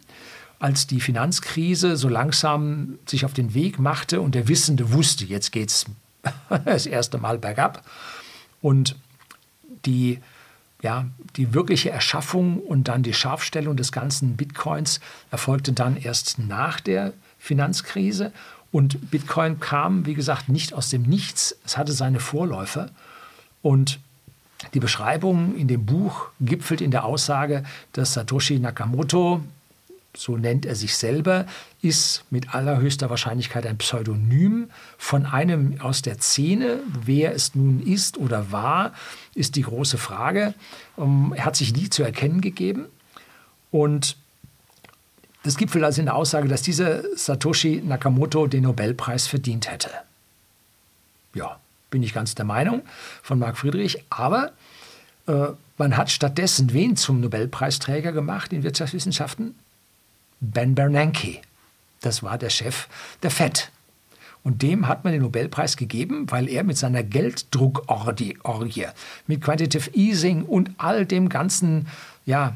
[0.59, 5.51] als die Finanzkrise so langsam sich auf den Weg machte und der Wissende wusste, jetzt
[5.51, 5.85] geht es
[6.65, 7.83] das erste Mal bergab.
[8.61, 8.95] Und
[9.85, 10.19] die
[10.83, 11.05] ja,
[11.37, 14.99] die wirkliche Erschaffung und dann die Scharfstellung des ganzen Bitcoins
[15.31, 18.33] erfolgte dann erst nach der Finanzkrise.
[18.71, 21.55] Und Bitcoin kam, wie gesagt, nicht aus dem Nichts.
[21.65, 22.89] Es hatte seine Vorläufer.
[23.61, 23.99] Und
[24.73, 29.41] die Beschreibung in dem Buch gipfelt in der Aussage, dass Satoshi Nakamoto,
[30.15, 31.45] so nennt er sich selber,
[31.81, 36.79] ist mit allerhöchster Wahrscheinlichkeit ein Pseudonym von einem aus der Szene.
[37.03, 38.93] Wer es nun ist oder war,
[39.33, 40.53] ist die große Frage.
[40.97, 42.85] Ähm, er hat sich nie zu erkennen gegeben.
[43.71, 44.17] Und
[45.43, 49.89] das gipfelt also in der Aussage, dass dieser Satoshi Nakamoto den Nobelpreis verdient hätte.
[51.33, 52.83] Ja, bin ich ganz der Meinung
[53.23, 54.03] von Marc Friedrich.
[54.09, 54.51] Aber
[55.27, 55.47] äh,
[55.77, 59.55] man hat stattdessen wen zum Nobelpreisträger gemacht in Wirtschaftswissenschaften?
[60.43, 61.39] Ben Bernanke.
[62.01, 62.87] Das war der Chef
[63.21, 63.71] der FED.
[64.43, 68.37] Und dem hat man den Nobelpreis gegeben, weil er mit seiner Gelddruckorgie,
[69.25, 71.87] mit Quantitative Easing und all dem ganzen
[72.25, 72.55] ja,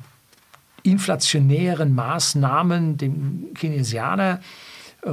[0.83, 4.41] inflationären Maßnahmen dem Keynesianer
[5.03, 5.11] äh,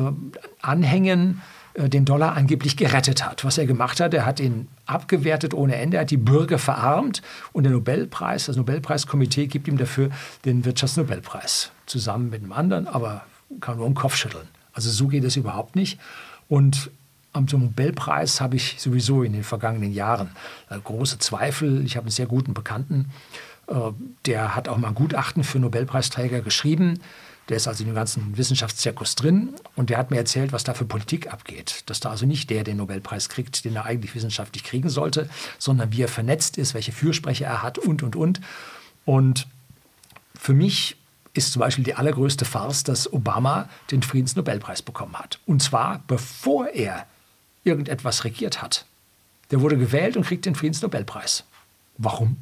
[0.63, 1.43] anhängen,
[1.75, 3.45] äh, den Dollar angeblich gerettet hat.
[3.45, 7.23] Was er gemacht hat, er hat ihn abgewertet ohne Ende, er hat die Bürger verarmt
[7.53, 10.11] und der Nobelpreis, das Nobelpreiskomitee gibt ihm dafür
[10.45, 13.25] den Wirtschaftsnobelpreis, zusammen mit einem anderen, aber
[13.61, 14.49] kann nur einen Kopf schütteln.
[14.73, 15.99] Also so geht es überhaupt nicht.
[16.49, 16.90] Und
[17.33, 20.31] am Nobelpreis habe ich sowieso in den vergangenen Jahren
[20.70, 21.85] äh, große Zweifel.
[21.85, 23.11] Ich habe einen sehr guten Bekannten,
[23.66, 23.75] äh,
[24.27, 27.01] der hat auch mal ein Gutachten für Nobelpreisträger geschrieben.
[27.49, 30.73] Der ist also in dem ganzen Wissenschaftszirkus drin und der hat mir erzählt, was da
[30.73, 31.83] für Politik abgeht.
[31.87, 35.92] Dass da also nicht der den Nobelpreis kriegt, den er eigentlich wissenschaftlich kriegen sollte, sondern
[35.92, 38.40] wie er vernetzt ist, welche Fürsprecher er hat und, und, und.
[39.05, 39.47] Und
[40.38, 40.97] für mich
[41.35, 45.38] ist zum Beispiel die allergrößte Farce, dass Obama den Friedensnobelpreis bekommen hat.
[45.47, 47.07] Und zwar bevor er
[47.64, 48.87] irgendetwas regiert hat.
[49.51, 51.44] Der wurde gewählt und kriegt den Friedensnobelpreis.
[51.99, 52.37] Warum?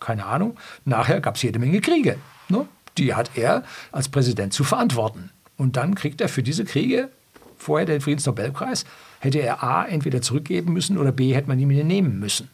[0.00, 0.56] keine Ahnung.
[0.84, 2.16] Nachher gab es jede Menge Kriege.
[2.48, 2.66] Ne?
[2.98, 5.30] Die hat er als Präsident zu verantworten.
[5.56, 7.10] Und dann kriegt er für diese Kriege
[7.56, 8.86] vorher den Friedensnobelpreis,
[9.20, 12.48] hätte er A entweder zurückgeben müssen oder B hätte man ihn wieder nehmen müssen.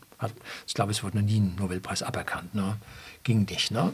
[0.67, 2.55] Ich glaube, es wurde noch nie ein Nobelpreis aberkannt.
[2.55, 2.77] Ne?
[3.23, 3.71] Ging nicht.
[3.71, 3.93] Ne?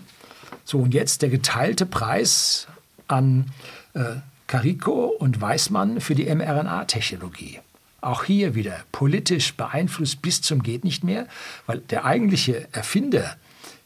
[0.65, 2.67] So, und jetzt der geteilte Preis
[3.09, 3.47] an
[3.95, 7.61] äh, Carico und Weismann für die mRNA-Technologie.
[8.01, 11.27] Auch hier wieder politisch beeinflusst bis zum geht nicht mehr,
[11.67, 13.37] weil der eigentliche Erfinder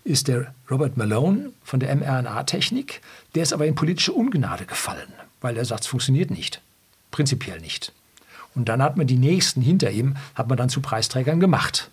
[0.04, 3.02] ist der Robert Malone von der mRNA-Technik.
[3.34, 6.62] Der ist aber in politische Ungnade gefallen, weil er sagt, es funktioniert nicht.
[7.10, 7.92] Prinzipiell nicht.
[8.54, 11.90] Und dann hat man die Nächsten hinter ihm, hat man dann zu Preisträgern gemacht.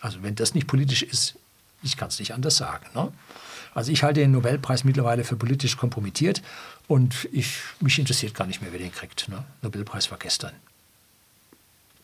[0.00, 1.36] Also wenn das nicht politisch ist,
[1.82, 2.86] ich kann es nicht anders sagen.
[2.94, 3.12] Ne?
[3.74, 6.42] Also ich halte den Nobelpreis mittlerweile für politisch kompromittiert
[6.88, 9.28] und ich, mich interessiert gar nicht mehr, wer den kriegt.
[9.28, 9.44] Ne?
[9.62, 10.52] Nobelpreis war gestern.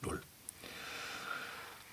[0.02, 0.20] Null.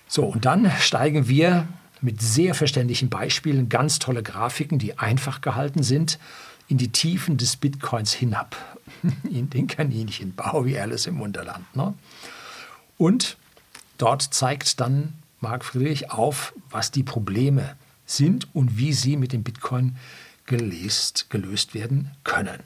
[0.08, 1.68] So, und dann steigen wir
[2.00, 6.18] mit sehr verständlichen Beispielen, ganz tolle Grafiken, die einfach gehalten sind,
[6.68, 8.56] in die Tiefen des Bitcoins hinab.
[9.30, 11.64] In den Kaninchenbau, wie Alice im Wunderland.
[11.74, 11.94] Ne?
[12.98, 13.36] Und
[13.98, 19.42] dort zeigt dann Marc Friedrich auf, was die Probleme sind und wie sie mit dem
[19.42, 19.96] Bitcoin
[20.46, 22.60] gelöst, gelöst werden können.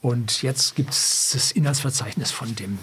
[0.00, 2.78] Und jetzt gibt es das Inhaltsverzeichnis von dem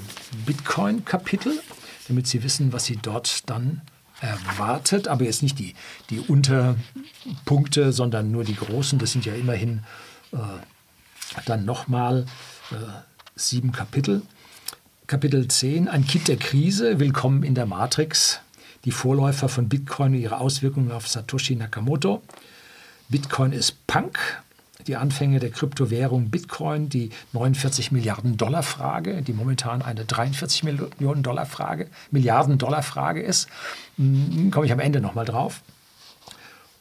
[0.45, 1.61] Bitcoin-Kapitel,
[2.07, 3.81] damit Sie wissen, was Sie dort dann
[4.19, 5.07] erwartet.
[5.07, 5.75] Aber jetzt nicht die,
[6.09, 8.99] die Unterpunkte, sondern nur die großen.
[8.99, 9.83] Das sind ja immerhin
[10.33, 10.37] äh,
[11.45, 12.25] dann nochmal
[12.71, 12.75] äh,
[13.35, 14.21] sieben Kapitel.
[15.07, 18.39] Kapitel 10, ein Kit der Krise, Willkommen in der Matrix,
[18.85, 22.21] die Vorläufer von Bitcoin und ihre Auswirkungen auf Satoshi Nakamoto.
[23.09, 24.19] Bitcoin ist Punk,
[24.87, 31.23] die Anfänge der Kryptowährung Bitcoin, die 49 Milliarden Dollar Frage, die momentan eine 43 Millionen
[31.23, 33.47] Dollar Frage, Milliarden Dollar Frage ist.
[33.97, 35.61] Hm, komme ich am Ende nochmal drauf.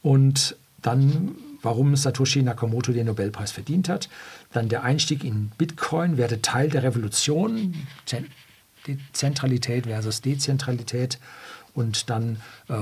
[0.02, 4.10] Und dann, warum Satoshi Nakamoto den Nobelpreis verdient hat.
[4.52, 7.74] Dann der Einstieg in Bitcoin werde Teil der Revolution,
[9.12, 11.18] Zentralität versus Dezentralität
[11.74, 12.74] und dann, äh,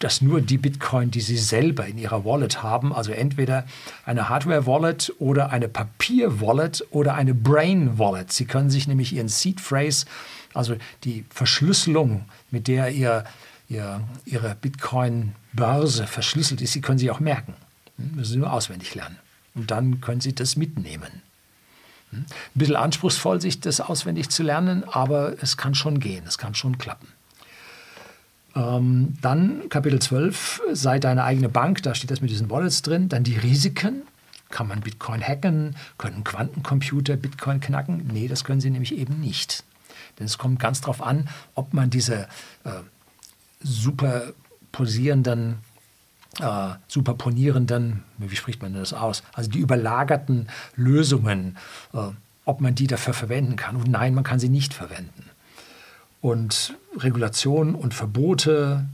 [0.00, 3.64] dass nur die Bitcoin, die Sie selber in Ihrer Wallet haben, also entweder
[4.04, 8.32] eine Hardware-Wallet oder eine Papier-Wallet oder eine Brain-Wallet.
[8.32, 10.06] Sie können sich nämlich Ihren Seed-Phrase,
[10.52, 13.24] also die Verschlüsselung, mit der ihr,
[13.68, 17.54] ihr, Ihre Bitcoin-Börse verschlüsselt ist, Sie können sie auch merken.
[17.96, 19.16] Hm, müssen Sie nur auswendig lernen.
[19.54, 21.22] Und dann können Sie das mitnehmen.
[22.10, 26.36] Hm, ein bisschen anspruchsvoll, sich das auswendig zu lernen, aber es kann schon gehen, es
[26.36, 27.06] kann schon klappen.
[28.54, 33.08] Ähm, dann Kapitel 12, sei deine eigene Bank, da steht das mit diesen Wallets drin.
[33.08, 34.02] Dann die Risiken.
[34.50, 35.76] Kann man Bitcoin hacken?
[35.96, 38.10] Können Quantencomputer Bitcoin knacken?
[38.12, 39.62] Nee, das können sie nämlich eben nicht.
[40.18, 42.26] Denn es kommt ganz darauf an, ob man diese
[42.64, 42.80] äh,
[43.62, 45.58] superposierenden,
[46.40, 49.22] äh, superponierenden, wie spricht man das aus?
[49.32, 51.56] Also die überlagerten Lösungen,
[51.94, 52.08] äh,
[52.44, 53.76] ob man die dafür verwenden kann.
[53.76, 55.29] Und nein, man kann sie nicht verwenden.
[56.20, 58.86] Und Regulationen und Verbote,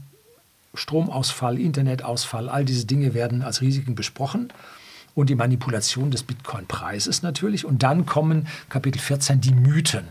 [0.73, 4.53] Stromausfall, Internetausfall, all diese Dinge werden als Risiken besprochen.
[5.15, 7.65] Und die Manipulation des Bitcoin-Preises natürlich.
[7.65, 10.07] Und dann kommen Kapitel 14 die Mythen.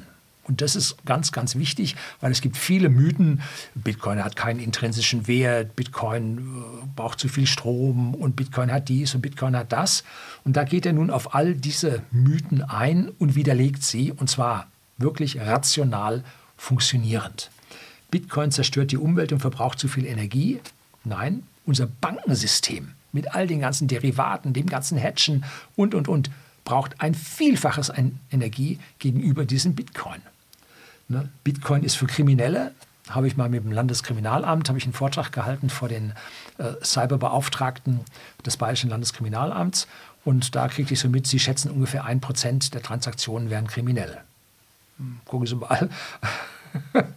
[0.46, 3.42] Und das ist ganz, ganz wichtig, weil es gibt viele Mythen.
[3.74, 9.14] Bitcoin hat keinen intrinsischen Wert, Bitcoin äh, braucht zu viel Strom und Bitcoin hat dies
[9.14, 10.04] und Bitcoin hat das.
[10.44, 14.68] Und da geht er nun auf all diese Mythen ein und widerlegt sie, und zwar
[14.98, 16.22] wirklich rational
[16.56, 17.50] funktionierend.
[18.10, 20.60] Bitcoin zerstört die Umwelt und verbraucht zu viel Energie.
[21.04, 26.30] Nein, unser Bankensystem mit all den ganzen Derivaten, dem ganzen Hatchen und, und, und,
[26.64, 30.20] braucht ein Vielfaches an Energie gegenüber diesem Bitcoin.
[31.08, 31.28] Ne?
[31.44, 32.74] Bitcoin ist für Kriminelle,
[33.08, 36.12] habe ich mal mit dem Landeskriminalamt, habe ich einen Vortrag gehalten vor den
[36.58, 38.00] äh, Cyberbeauftragten
[38.44, 39.86] des Bayerischen Landeskriminalamts
[40.24, 44.20] und da kriegte ich so mit, sie schätzen ungefähr ein Prozent der Transaktionen wären kriminell.
[45.26, 45.90] Gucken Sie mal,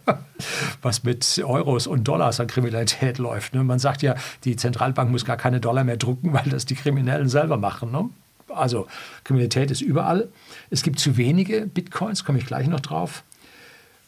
[0.82, 3.54] was mit Euros und Dollars an Kriminalität läuft.
[3.54, 3.64] Ne?
[3.64, 4.14] Man sagt ja,
[4.44, 7.90] die Zentralbank muss gar keine Dollar mehr drucken, weil das die Kriminellen selber machen.
[7.90, 8.10] Ne?
[8.48, 8.86] Also
[9.24, 10.28] Kriminalität ist überall.
[10.70, 13.22] Es gibt zu wenige Bitcoins, komme ich gleich noch drauf.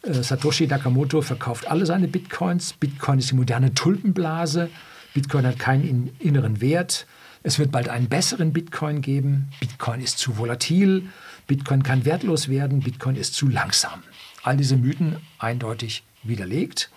[0.03, 2.73] Äh, Satoshi Nakamoto verkauft alle seine Bitcoins.
[2.73, 4.69] Bitcoin ist die moderne Tulpenblase.
[5.13, 7.05] Bitcoin hat keinen inneren Wert.
[7.43, 9.49] Es wird bald einen besseren Bitcoin geben.
[9.59, 11.09] Bitcoin ist zu volatil.
[11.47, 12.81] Bitcoin kann wertlos werden.
[12.81, 14.03] Bitcoin ist zu langsam
[14.43, 16.89] all diese Mythen eindeutig widerlegt.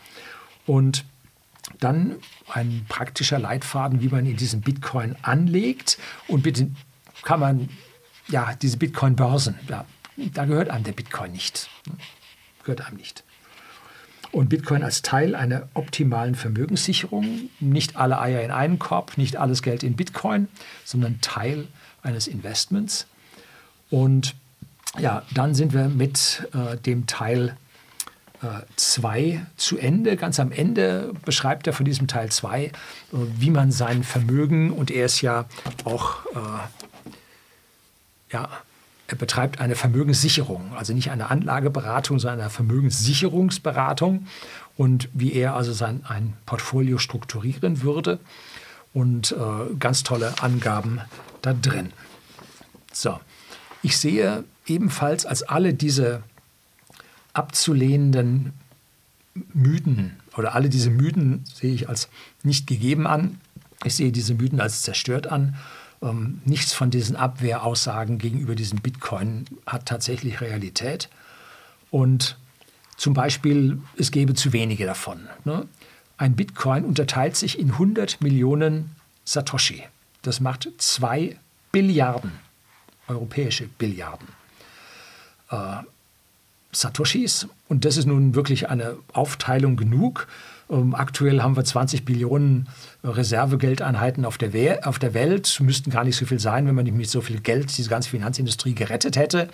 [0.66, 1.04] Und
[1.80, 2.16] dann
[2.48, 5.98] ein praktischer Leitfaden, wie man in diesen Bitcoin anlegt.
[6.28, 6.70] Und bitte
[7.22, 7.68] kann man,
[8.28, 9.84] ja, diese Bitcoin-Börsen, ja,
[10.16, 11.68] da gehört einem der Bitcoin nicht.
[12.62, 13.24] Gehört einem nicht.
[14.32, 19.62] Und Bitcoin als Teil einer optimalen Vermögenssicherung, nicht alle Eier in einen Korb, nicht alles
[19.62, 20.48] Geld in Bitcoin,
[20.84, 21.68] sondern Teil
[22.02, 23.06] eines Investments.
[23.90, 24.34] Und
[24.98, 27.56] ja, dann sind wir mit äh, dem Teil
[28.76, 30.16] 2 äh, zu Ende.
[30.16, 32.72] Ganz am Ende beschreibt er von diesem Teil 2, äh,
[33.12, 35.46] wie man sein Vermögen, und er ist ja
[35.84, 37.12] auch, äh,
[38.32, 38.48] ja,
[39.08, 44.26] er betreibt eine Vermögenssicherung, also nicht eine Anlageberatung, sondern eine Vermögenssicherungsberatung
[44.76, 48.18] und wie er also sein ein Portfolio strukturieren würde
[48.92, 51.00] und äh, ganz tolle Angaben
[51.40, 51.92] da drin.
[52.92, 53.20] So,
[53.82, 56.22] ich sehe ebenfalls als alle diese
[57.32, 58.52] abzulehnenden
[59.52, 62.08] Mythen oder alle diese Mythen sehe ich als
[62.42, 63.40] nicht gegeben an.
[63.84, 65.56] Ich sehe diese Mythen als zerstört an.
[66.02, 71.08] Ähm, nichts von diesen Abwehraussagen gegenüber diesem Bitcoin hat tatsächlich Realität.
[71.90, 72.36] Und
[72.96, 75.28] zum Beispiel, es gäbe zu wenige davon.
[75.44, 75.66] Ne?
[76.16, 79.84] Ein Bitcoin unterteilt sich in 100 Millionen Satoshi.
[80.22, 81.36] Das macht 2
[81.72, 82.32] Billiarden,
[83.08, 84.28] europäische Billiarden.
[85.50, 85.82] Äh,
[86.72, 87.48] Satoshis.
[87.68, 90.28] Und das ist nun wirklich eine Aufteilung genug.
[90.68, 92.68] Ähm, aktuell haben wir 20 Billionen
[93.04, 95.58] Reservegeldeinheiten auf der, auf der Welt.
[95.60, 98.10] Müssten gar nicht so viel sein, wenn man nicht mit so viel Geld diese ganze
[98.10, 99.48] Finanzindustrie gerettet hätte.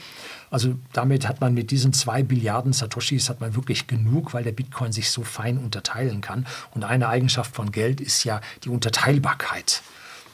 [0.50, 4.52] Also damit hat man mit diesen zwei Billiarden Satoshis hat man wirklich genug, weil der
[4.52, 6.46] Bitcoin sich so fein unterteilen kann.
[6.72, 9.82] Und eine Eigenschaft von Geld ist ja die Unterteilbarkeit,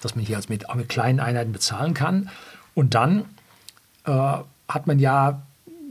[0.01, 2.31] dass man hier also mit, mit kleinen Einheiten bezahlen kann.
[2.79, 3.25] Und dann
[4.05, 4.13] äh,
[4.69, 5.43] hat man ja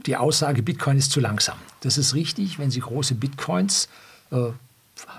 [0.06, 1.58] die Aussage, Bitcoin ist zu langsam.
[1.82, 3.90] Das ist richtig, wenn Sie große Bitcoins
[4.30, 4.52] äh,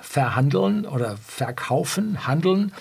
[0.02, 2.72] verhandeln oder verkaufen, handeln.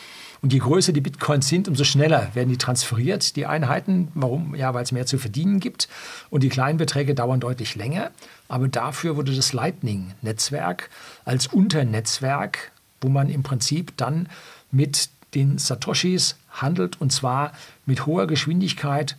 [0.41, 4.09] Und je größer die Bitcoins sind, umso schneller werden die transferiert, die Einheiten.
[4.15, 4.55] Warum?
[4.55, 5.91] Ja, weil es mehr zu verdienen gibt.
[6.31, 8.11] Und die kleinen Beträge dauern deutlich länger.
[8.49, 10.89] Aber dafür wurde das Lightning-Netzwerk
[11.27, 12.73] als Unternetzwerk,
[13.03, 14.31] wo man im Prinzip dann
[14.71, 17.53] mit den Satoshis handelt und zwar
[17.87, 19.17] mit hoher Geschwindigkeit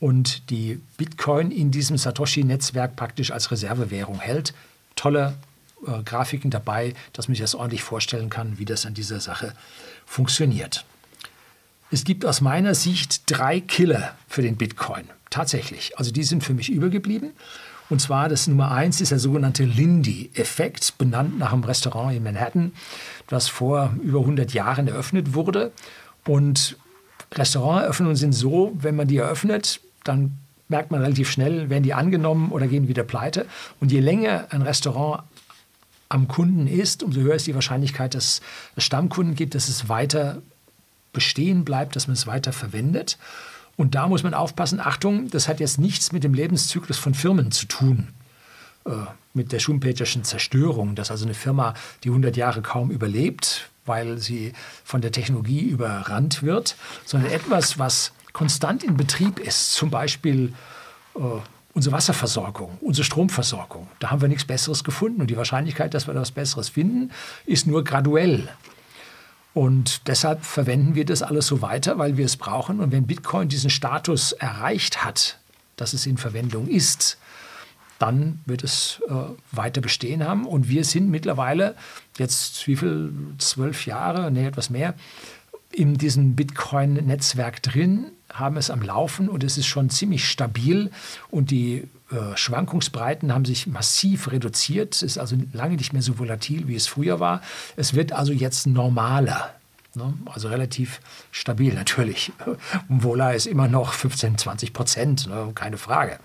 [0.00, 4.54] und die Bitcoin in diesem Satoshi-Netzwerk praktisch als Reservewährung hält.
[4.96, 5.34] Tolle
[5.86, 9.54] äh, Grafiken dabei, dass man sich das ordentlich vorstellen kann, wie das an dieser Sache
[10.06, 10.84] funktioniert.
[11.90, 15.04] Es gibt aus meiner Sicht drei Killer für den Bitcoin.
[15.28, 15.98] Tatsächlich.
[15.98, 17.30] Also die sind für mich übergeblieben.
[17.90, 22.72] Und zwar das Nummer eins ist der sogenannte Lindy-Effekt, benannt nach einem Restaurant in Manhattan,
[23.26, 25.72] das vor über 100 Jahren eröffnet wurde.
[26.24, 26.76] Und
[27.34, 32.52] Restauranteröffnungen sind so, wenn man die eröffnet, dann merkt man relativ schnell, werden die angenommen
[32.52, 33.46] oder gehen wieder pleite.
[33.80, 35.24] Und je länger ein Restaurant
[36.08, 38.40] am Kunden ist, umso höher ist die Wahrscheinlichkeit, dass
[38.76, 40.42] es Stammkunden gibt, dass es weiter
[41.12, 43.18] bestehen bleibt, dass man es weiter verwendet.
[43.80, 47.50] Und da muss man aufpassen, Achtung, das hat jetzt nichts mit dem Lebenszyklus von Firmen
[47.50, 48.08] zu tun,
[48.84, 48.90] äh,
[49.32, 51.72] mit der Schumpeterschen Zerstörung, dass also eine Firma
[52.04, 54.52] die 100 Jahre kaum überlebt, weil sie
[54.84, 60.52] von der Technologie überrannt wird, sondern etwas, was konstant in Betrieb ist, zum Beispiel
[61.14, 61.20] äh,
[61.72, 65.22] unsere Wasserversorgung, unsere Stromversorgung, da haben wir nichts Besseres gefunden.
[65.22, 67.12] Und die Wahrscheinlichkeit, dass wir etwas Besseres finden,
[67.46, 68.50] ist nur graduell.
[69.52, 72.80] Und deshalb verwenden wir das alles so weiter, weil wir es brauchen.
[72.80, 75.38] Und wenn Bitcoin diesen Status erreicht hat,
[75.76, 77.18] dass es in Verwendung ist,
[77.98, 79.12] dann wird es äh,
[79.52, 80.46] weiter bestehen haben.
[80.46, 81.74] Und wir sind mittlerweile
[82.16, 84.94] jetzt wie viel, zwölf Jahre, nee, etwas mehr,
[85.72, 90.90] in diesem Bitcoin-Netzwerk drin, haben es am Laufen und es ist schon ziemlich stabil
[91.30, 91.88] und die
[92.34, 94.94] Schwankungsbreiten haben sich massiv reduziert.
[94.94, 97.40] Es ist also lange nicht mehr so volatil, wie es früher war.
[97.76, 99.54] Es wird also jetzt normaler.
[99.94, 100.14] Ne?
[100.26, 102.32] Also relativ stabil natürlich.
[102.88, 105.52] Vola ist immer noch 15, 20 Prozent, ne?
[105.54, 106.18] keine Frage.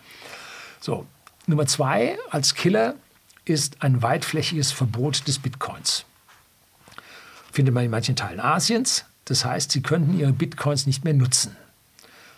[0.80, 1.06] So,
[1.48, 2.96] Nummer zwei als Killer
[3.46, 6.06] ist ein weitflächiges Verbot des Bitcoins.
[7.52, 11.56] Findet man in manchen Teilen Asiens, das heißt, sie könnten ihre Bitcoins nicht mehr nutzen.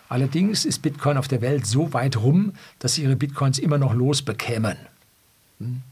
[0.08, 3.94] Allerdings ist Bitcoin auf der Welt so weit rum, dass sie ihre Bitcoins immer noch
[3.94, 4.76] losbekämen.
[5.58, 5.82] Hm?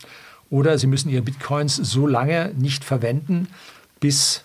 [0.49, 3.49] Oder sie müssen ihre Bitcoins so lange nicht verwenden,
[4.01, 4.45] bis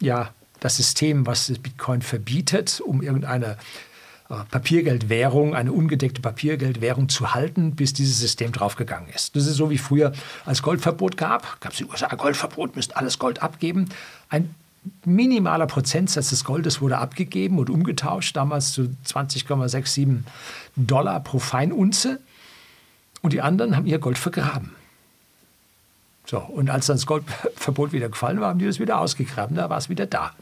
[0.00, 3.56] ja, das System, was das Bitcoin verbietet, um irgendeine
[4.28, 9.36] äh, Papiergeldwährung, eine ungedeckte Papiergeldwährung zu halten, bis dieses System draufgegangen ist.
[9.36, 10.12] Das ist so wie früher,
[10.44, 13.88] als Goldverbot gab, gab es den USA Goldverbot, müsst alles Gold abgeben.
[14.28, 14.54] Ein
[15.04, 20.20] minimaler Prozentsatz des Goldes wurde abgegeben und umgetauscht, damals zu 20,67
[20.76, 22.20] Dollar pro Feinunze.
[23.22, 24.72] Und die anderen haben ihr Gold vergraben.
[26.26, 29.70] So, und als dann das Goldverbot wieder gefallen war, haben die das wieder ausgegraben, da
[29.70, 30.32] war es wieder da.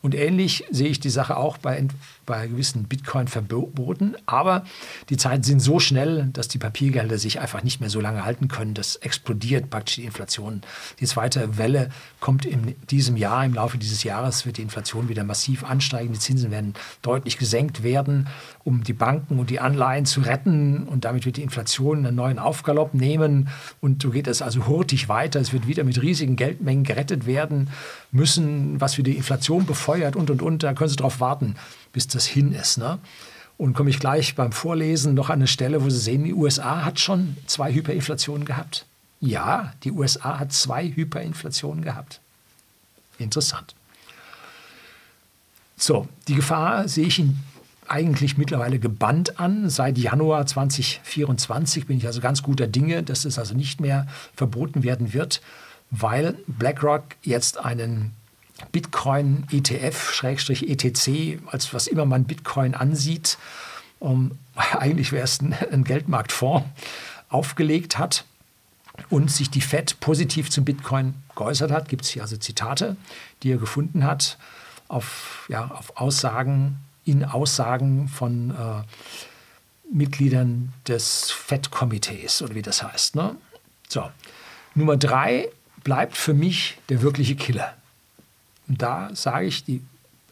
[0.00, 1.86] Und ähnlich sehe ich die Sache auch bei,
[2.24, 4.14] bei gewissen Bitcoin-Verboten.
[4.26, 4.64] Aber
[5.08, 8.48] die Zeiten sind so schnell, dass die Papiergelder sich einfach nicht mehr so lange halten
[8.48, 8.74] können.
[8.74, 10.62] Das explodiert praktisch die Inflation.
[11.00, 15.24] Die zweite Welle kommt in diesem Jahr, im Laufe dieses Jahres wird die Inflation wieder
[15.24, 16.12] massiv ansteigen.
[16.12, 18.28] Die Zinsen werden deutlich gesenkt werden,
[18.64, 20.84] um die Banken und die Anleihen zu retten.
[20.84, 23.48] Und damit wird die Inflation einen neuen Aufgalopp nehmen.
[23.80, 25.40] Und so geht es also hurtig weiter.
[25.40, 27.70] Es wird wieder mit riesigen Geldmengen gerettet werden
[28.10, 30.62] müssen, was für die Inflation befeuert und, und, und.
[30.62, 31.56] Da können Sie darauf warten,
[31.92, 32.78] bis das hin ist.
[32.78, 32.98] Ne?
[33.56, 36.84] Und komme ich gleich beim Vorlesen noch an eine Stelle, wo Sie sehen, die USA
[36.84, 38.86] hat schon zwei Hyperinflationen gehabt.
[39.20, 42.20] Ja, die USA hat zwei Hyperinflationen gehabt.
[43.18, 43.74] Interessant.
[45.76, 47.38] So, die Gefahr sehe ich in
[47.88, 49.70] eigentlich mittlerweile gebannt an.
[49.70, 54.82] Seit Januar 2024 bin ich also ganz guter Dinge, dass es also nicht mehr verboten
[54.82, 55.40] werden wird
[55.90, 58.14] weil BlackRock jetzt einen
[58.72, 63.38] Bitcoin ETF, ETC, als was immer man Bitcoin ansieht,
[64.00, 66.66] um, eigentlich wäre es ein, ein Geldmarktfonds,
[67.28, 68.24] aufgelegt hat
[69.10, 71.88] und sich die Fed positiv zum Bitcoin geäußert hat.
[71.88, 72.96] Gibt es hier also Zitate,
[73.42, 74.38] die er gefunden hat
[74.88, 78.82] auf, ja, auf Aussagen, in Aussagen von äh,
[79.92, 83.14] Mitgliedern des FED-Komitees oder wie das heißt.
[83.14, 83.36] Ne?
[83.88, 84.10] So.
[84.74, 85.48] Nummer drei
[85.88, 87.72] bleibt für mich der wirkliche Killer.
[88.68, 89.80] Und da sage ich, die,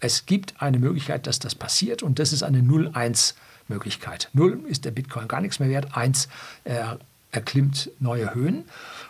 [0.00, 4.28] es gibt eine Möglichkeit, dass das passiert und das ist eine 0-1-Möglichkeit.
[4.34, 6.28] 0 ist der Bitcoin gar nichts mehr wert, 1
[6.64, 6.98] er
[7.32, 8.64] erklimmt neue Höhen.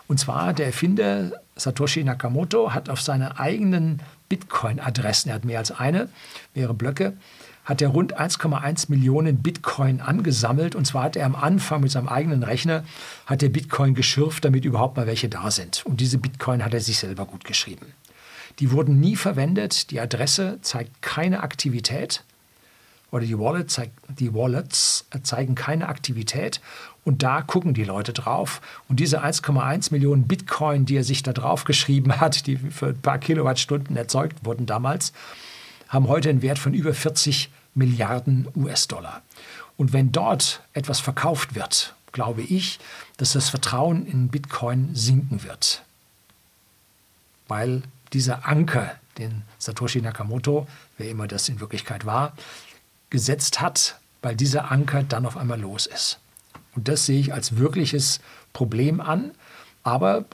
[0.07, 5.72] Und zwar der Erfinder Satoshi Nakamoto hat auf seine eigenen Bitcoin-Adressen, er hat mehr als
[5.72, 6.09] eine,
[6.55, 7.14] mehrere Blöcke,
[7.66, 10.74] hat er rund 1,1 Millionen Bitcoin angesammelt.
[10.74, 12.84] Und zwar hat er am Anfang mit seinem eigenen Rechner,
[13.26, 15.84] hat er Bitcoin geschürft, damit überhaupt mal welche da sind.
[15.84, 17.86] Und diese Bitcoin hat er sich selber gut geschrieben.
[18.60, 19.90] Die wurden nie verwendet.
[19.90, 22.22] Die Adresse zeigt keine Aktivität
[23.10, 26.60] oder die, Wallet zeigt, die Wallets zeigen keine Aktivität
[27.04, 28.60] und da gucken die Leute drauf.
[28.88, 33.00] Und diese 1,1 Millionen Bitcoin, die er sich da drauf geschrieben hat, die für ein
[33.00, 35.12] paar Kilowattstunden erzeugt wurden damals,
[35.89, 39.22] haben heute einen Wert von über 40 Milliarden US-Dollar.
[39.76, 42.78] Und wenn dort etwas verkauft wird, glaube ich,
[43.18, 45.82] dass das Vertrauen in Bitcoin sinken wird.
[47.49, 47.82] Weil
[48.12, 50.66] dieser Anker, den Satoshi Nakamoto,
[50.97, 52.32] wer immer das in Wirklichkeit war,
[53.11, 56.18] gesetzt hat, weil dieser Anker dann auf einmal los ist.
[56.74, 58.20] Und das sehe ich als wirkliches
[58.53, 59.32] Problem an.
[59.82, 60.24] Aber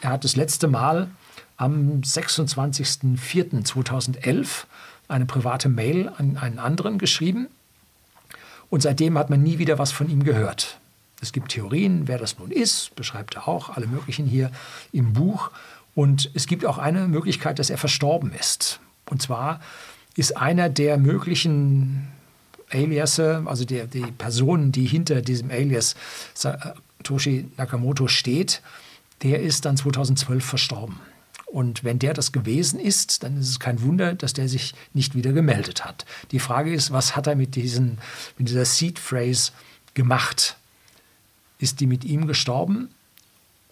[0.00, 1.10] er hat das letzte Mal
[1.56, 4.64] am 26.04.2011
[5.08, 7.48] eine private Mail an einen anderen geschrieben.
[8.70, 10.78] Und seitdem hat man nie wieder was von ihm gehört.
[11.20, 14.52] Es gibt Theorien, wer das nun ist, beschreibt er auch, alle möglichen hier
[14.92, 15.50] im Buch.
[15.94, 18.78] Und es gibt auch eine Möglichkeit, dass er verstorben ist.
[19.06, 19.60] Und zwar
[20.14, 22.08] ist einer der möglichen
[22.70, 25.96] Aliasse, also der, die Person, die hinter diesem Alias
[27.02, 28.62] Toshi Nakamoto steht,
[29.22, 31.00] der ist dann 2012 verstorben.
[31.50, 35.14] Und wenn der das gewesen ist, dann ist es kein Wunder, dass der sich nicht
[35.14, 36.04] wieder gemeldet hat.
[36.30, 37.98] Die Frage ist, was hat er mit, diesen,
[38.36, 39.52] mit dieser Seed Phrase
[39.94, 40.56] gemacht?
[41.58, 42.90] Ist die mit ihm gestorben?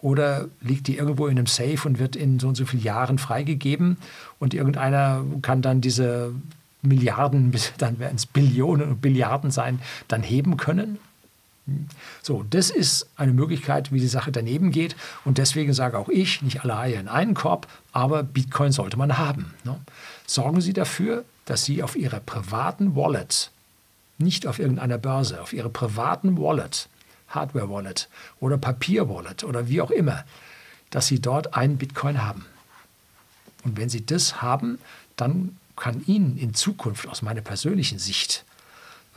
[0.01, 3.17] Oder liegt die irgendwo in einem Safe und wird in so und so vielen Jahren
[3.17, 3.97] freigegeben
[4.39, 6.33] und irgendeiner kann dann diese
[6.81, 10.99] Milliarden, dann werden es Billionen und Billiarden sein, dann heben können?
[12.21, 14.95] So, das ist eine Möglichkeit, wie die Sache daneben geht.
[15.25, 19.17] Und deswegen sage auch ich, nicht alle Eier in einen Korb, aber Bitcoin sollte man
[19.17, 19.53] haben.
[19.63, 19.79] Ne?
[20.25, 23.51] Sorgen Sie dafür, dass Sie auf Ihrer privaten Wallet,
[24.17, 26.89] nicht auf irgendeiner Börse, auf Ihrer privaten Wallet,
[27.29, 28.07] Hardware-Wallet
[28.39, 30.23] oder Papier-Wallet oder wie auch immer,
[30.89, 32.45] dass Sie dort einen Bitcoin haben.
[33.63, 34.79] Und wenn Sie das haben,
[35.17, 38.45] dann kann Ihnen in Zukunft aus meiner persönlichen Sicht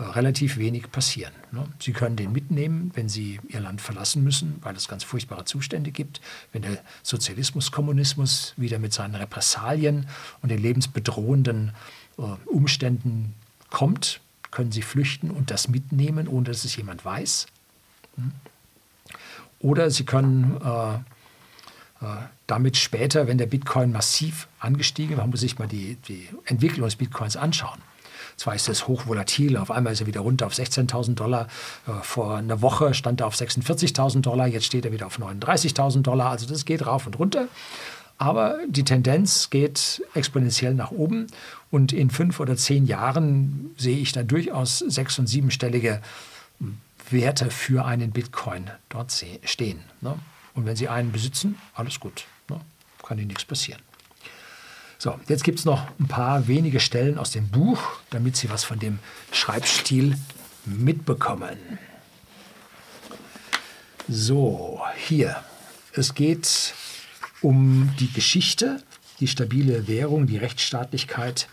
[0.00, 1.32] relativ wenig passieren.
[1.52, 1.66] Ne?
[1.78, 5.90] Sie können den mitnehmen, wenn Sie Ihr Land verlassen müssen, weil es ganz furchtbare Zustände
[5.90, 6.20] gibt.
[6.52, 10.06] Wenn der Sozialismus, Kommunismus wieder mit seinen Repressalien
[10.42, 11.72] und den lebensbedrohenden
[12.18, 13.34] äh, Umständen
[13.68, 14.20] kommt,
[14.50, 17.46] können Sie flüchten und das mitnehmen, ohne dass es jemand weiß.
[19.60, 20.94] Oder Sie können äh,
[22.04, 26.28] äh, damit später, wenn der Bitcoin massiv angestiegen ist, man muss sich mal die, die
[26.46, 27.80] Entwicklung des Bitcoins anschauen.
[28.40, 31.46] Zwar ist es hochvolatil, auf einmal ist er wieder runter auf 16.000 Dollar.
[31.86, 36.00] Äh, vor einer Woche stand er auf 46.000 Dollar, jetzt steht er wieder auf 39.000
[36.00, 36.30] Dollar.
[36.30, 37.48] Also das geht rauf und runter.
[38.16, 41.26] Aber die Tendenz geht exponentiell nach oben
[41.70, 46.00] und in fünf oder zehn Jahren sehe ich da durchaus sechs- und siebenstellige
[47.10, 49.12] Werte für einen Bitcoin dort
[49.44, 49.80] stehen.
[50.00, 50.18] Ne?
[50.54, 52.58] Und wenn Sie einen besitzen, alles gut, ne?
[53.02, 53.82] kann Ihnen nichts passieren.
[55.02, 57.80] So, jetzt gibt es noch ein paar wenige Stellen aus dem Buch,
[58.10, 58.98] damit Sie was von dem
[59.32, 60.14] Schreibstil
[60.66, 61.56] mitbekommen.
[64.10, 65.42] So, hier.
[65.94, 66.74] Es geht
[67.40, 68.82] um die Geschichte,
[69.20, 71.48] die stabile Währung, die Rechtsstaatlichkeit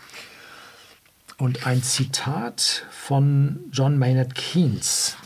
[1.38, 5.16] und ein Zitat von John Maynard Keynes.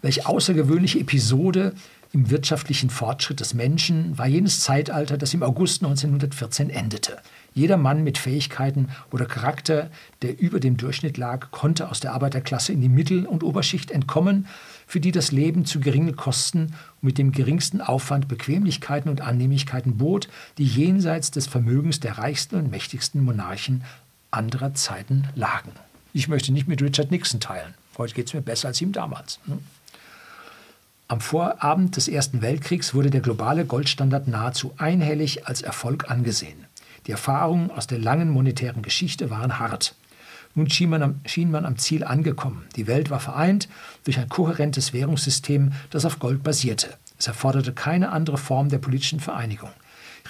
[0.00, 1.74] Welch außergewöhnliche Episode
[2.12, 7.18] im wirtschaftlichen Fortschritt des Menschen war jenes Zeitalter, das im August 1914 endete.
[7.54, 9.90] Jeder Mann mit Fähigkeiten oder Charakter,
[10.22, 14.46] der über dem Durchschnitt lag, konnte aus der Arbeiterklasse in die Mittel- und Oberschicht entkommen,
[14.86, 19.96] für die das Leben zu geringen Kosten und mit dem geringsten Aufwand Bequemlichkeiten und Annehmlichkeiten
[19.96, 23.84] bot, die jenseits des Vermögens der reichsten und mächtigsten Monarchen
[24.32, 25.72] anderer Zeiten lagen.
[26.12, 27.74] Ich möchte nicht mit Richard Nixon teilen.
[27.98, 29.38] Heute geht es mir besser als ihm damals.
[29.46, 29.58] Ne?
[31.10, 36.66] Am Vorabend des Ersten Weltkriegs wurde der globale Goldstandard nahezu einhellig als Erfolg angesehen.
[37.08, 39.96] Die Erfahrungen aus der langen monetären Geschichte waren hart.
[40.54, 42.64] Nun schien man, am, schien man am Ziel angekommen.
[42.76, 43.68] Die Welt war vereint
[44.04, 46.96] durch ein kohärentes Währungssystem, das auf Gold basierte.
[47.18, 49.70] Es erforderte keine andere Form der politischen Vereinigung.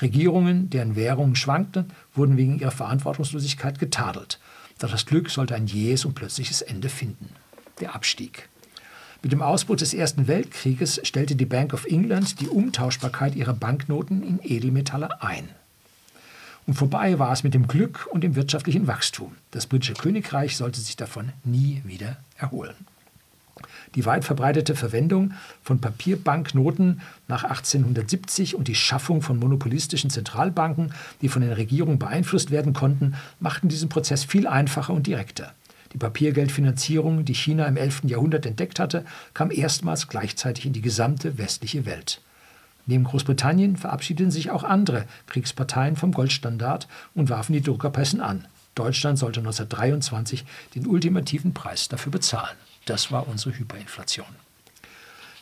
[0.01, 4.41] Regierungen, deren Währungen schwankten, wurden wegen ihrer Verantwortungslosigkeit getadelt.
[4.79, 7.29] Doch das Glück sollte ein jähes und plötzliches Ende finden.
[7.81, 8.50] Der Abstieg.
[9.23, 14.23] Mit dem Ausbruch des Ersten Weltkrieges stellte die Bank of England die Umtauschbarkeit ihrer Banknoten
[14.23, 15.51] in Edelmetalle ein.
[16.67, 19.37] Und vorbei war es mit dem Glück und dem wirtschaftlichen Wachstum.
[19.51, 22.75] Das britische Königreich sollte sich davon nie wieder erholen.
[23.95, 31.29] Die weit verbreitete Verwendung von Papierbanknoten nach 1870 und die Schaffung von monopolistischen Zentralbanken, die
[31.29, 35.53] von den Regierungen beeinflusst werden konnten, machten diesen Prozess viel einfacher und direkter.
[35.93, 38.03] Die Papiergeldfinanzierung, die China im 11.
[38.05, 42.21] Jahrhundert entdeckt hatte, kam erstmals gleichzeitig in die gesamte westliche Welt.
[42.87, 48.47] Neben Großbritannien verabschiedeten sich auch andere Kriegsparteien vom Goldstandard und warfen die Druckerpressen an.
[48.75, 52.57] Deutschland sollte 1923 den ultimativen Preis dafür bezahlen.
[52.87, 54.27] Das war unsere Hyperinflation.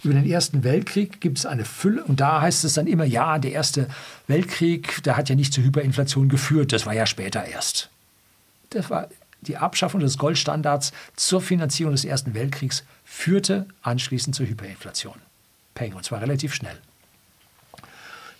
[0.02, 3.38] Über den Ersten Weltkrieg gibt es eine Fülle, und da heißt es dann immer, ja,
[3.38, 3.88] der Erste
[4.28, 7.90] Weltkrieg, der hat ja nicht zur Hyperinflation geführt, das war ja später erst.
[8.70, 9.08] Das war
[9.42, 15.16] die Abschaffung des Goldstandards zur Finanzierung des Ersten Weltkriegs führte anschließend zur Hyperinflation.
[15.74, 16.76] Peng, und zwar relativ schnell.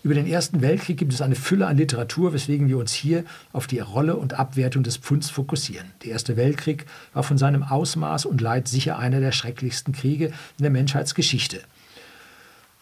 [0.05, 3.67] Über den Ersten Weltkrieg gibt es eine Fülle an Literatur, weswegen wir uns hier auf
[3.67, 5.91] die Rolle und Abwertung des Pfunds fokussieren.
[6.05, 10.63] Der Erste Weltkrieg war von seinem Ausmaß und Leid sicher einer der schrecklichsten Kriege in
[10.63, 11.61] der Menschheitsgeschichte.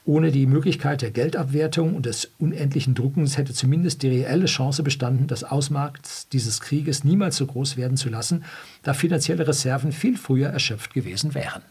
[0.08, 5.26] Ohne die Möglichkeit der Geldabwertung und des unendlichen Druckens hätte zumindest die reelle Chance bestanden,
[5.26, 8.44] das Ausmaß dieses Krieges niemals so groß werden zu lassen,
[8.84, 11.62] da finanzielle Reserven viel früher erschöpft gewesen wären.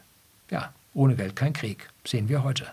[0.51, 2.65] Ja, ohne Geld kein Krieg, sehen wir heute.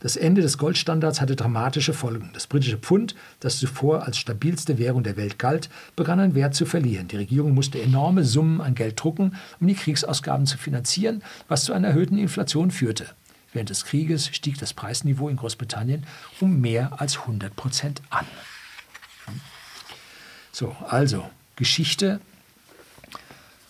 [0.00, 2.28] Das Ende des Goldstandards hatte dramatische Folgen.
[2.34, 6.66] Das britische Pfund, das zuvor als stabilste Währung der Welt galt, begann an Wert zu
[6.66, 7.08] verlieren.
[7.08, 11.72] Die Regierung musste enorme Summen an Geld drucken, um die Kriegsausgaben zu finanzieren, was zu
[11.72, 13.06] einer erhöhten Inflation führte.
[13.52, 16.06] Während des Krieges stieg das Preisniveau in Großbritannien
[16.40, 18.26] um mehr als 100 Prozent an.
[20.52, 22.20] So, also Geschichte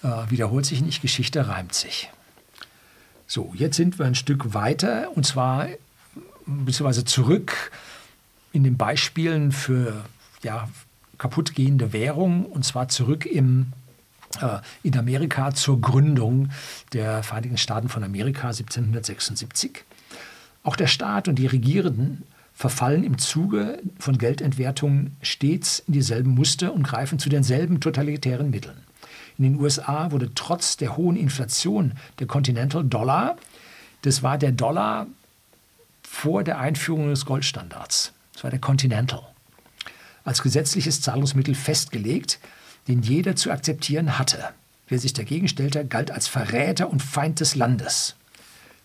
[0.02, 2.10] äh, wiederholt sich nicht, Geschichte reimt sich.
[3.26, 5.68] So, jetzt sind wir ein Stück weiter und zwar
[6.46, 7.70] beziehungsweise zurück
[8.52, 10.04] in den Beispielen für
[10.42, 10.68] ja,
[11.18, 13.72] kaputtgehende Währung und zwar zurück im,
[14.82, 16.50] in Amerika zur Gründung
[16.92, 19.84] der Vereinigten Staaten von Amerika 1776.
[20.62, 26.72] Auch der Staat und die Regierenden verfallen im Zuge von Geldentwertungen stets in dieselben Muster
[26.72, 28.82] und greifen zu denselben totalitären Mitteln.
[29.38, 33.36] In den USA wurde trotz der hohen Inflation der Continental Dollar,
[34.02, 35.06] das war der Dollar
[36.02, 38.12] vor der Einführung des Goldstandards.
[38.32, 39.22] Das war der Continental.
[40.24, 42.40] Als gesetzliches Zahlungsmittel festgelegt,
[42.88, 44.52] den jeder zu akzeptieren hatte.
[44.88, 48.16] Wer sich dagegen stellte, galt als Verräter und Feind des Landes.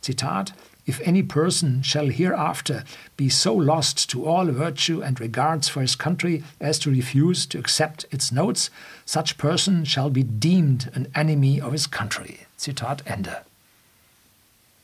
[0.02, 0.54] Zitat:
[0.86, 2.84] If any person shall hereafter
[3.16, 7.58] be so lost to all virtue and regards for his country as to refuse to
[7.58, 8.70] accept its notes,
[9.06, 12.40] such person shall be deemed an enemy of his country.
[12.58, 13.46] Zitat Ende.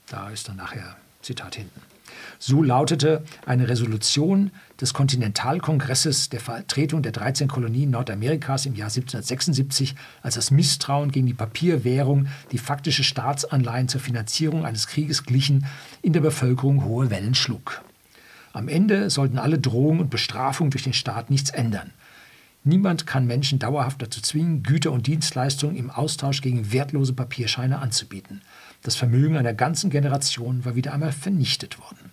[0.07, 1.88] Da ist dann nachher Zitat hinten.
[2.37, 9.95] So lautete eine Resolution des Kontinentalkongresses der Vertretung der 13 Kolonien Nordamerikas im Jahr 1776,
[10.21, 15.65] als das Misstrauen gegen die Papierwährung, die faktische Staatsanleihen zur Finanzierung eines Krieges glichen,
[16.01, 17.81] in der Bevölkerung hohe Wellen schlug.
[18.53, 21.91] Am Ende sollten alle Drohungen und Bestrafungen durch den Staat nichts ändern.
[22.63, 28.41] Niemand kann Menschen dauerhaft dazu zwingen, Güter und Dienstleistungen im Austausch gegen wertlose Papierscheine anzubieten.
[28.83, 32.08] Das Vermögen einer ganzen Generation war wieder einmal vernichtet worden.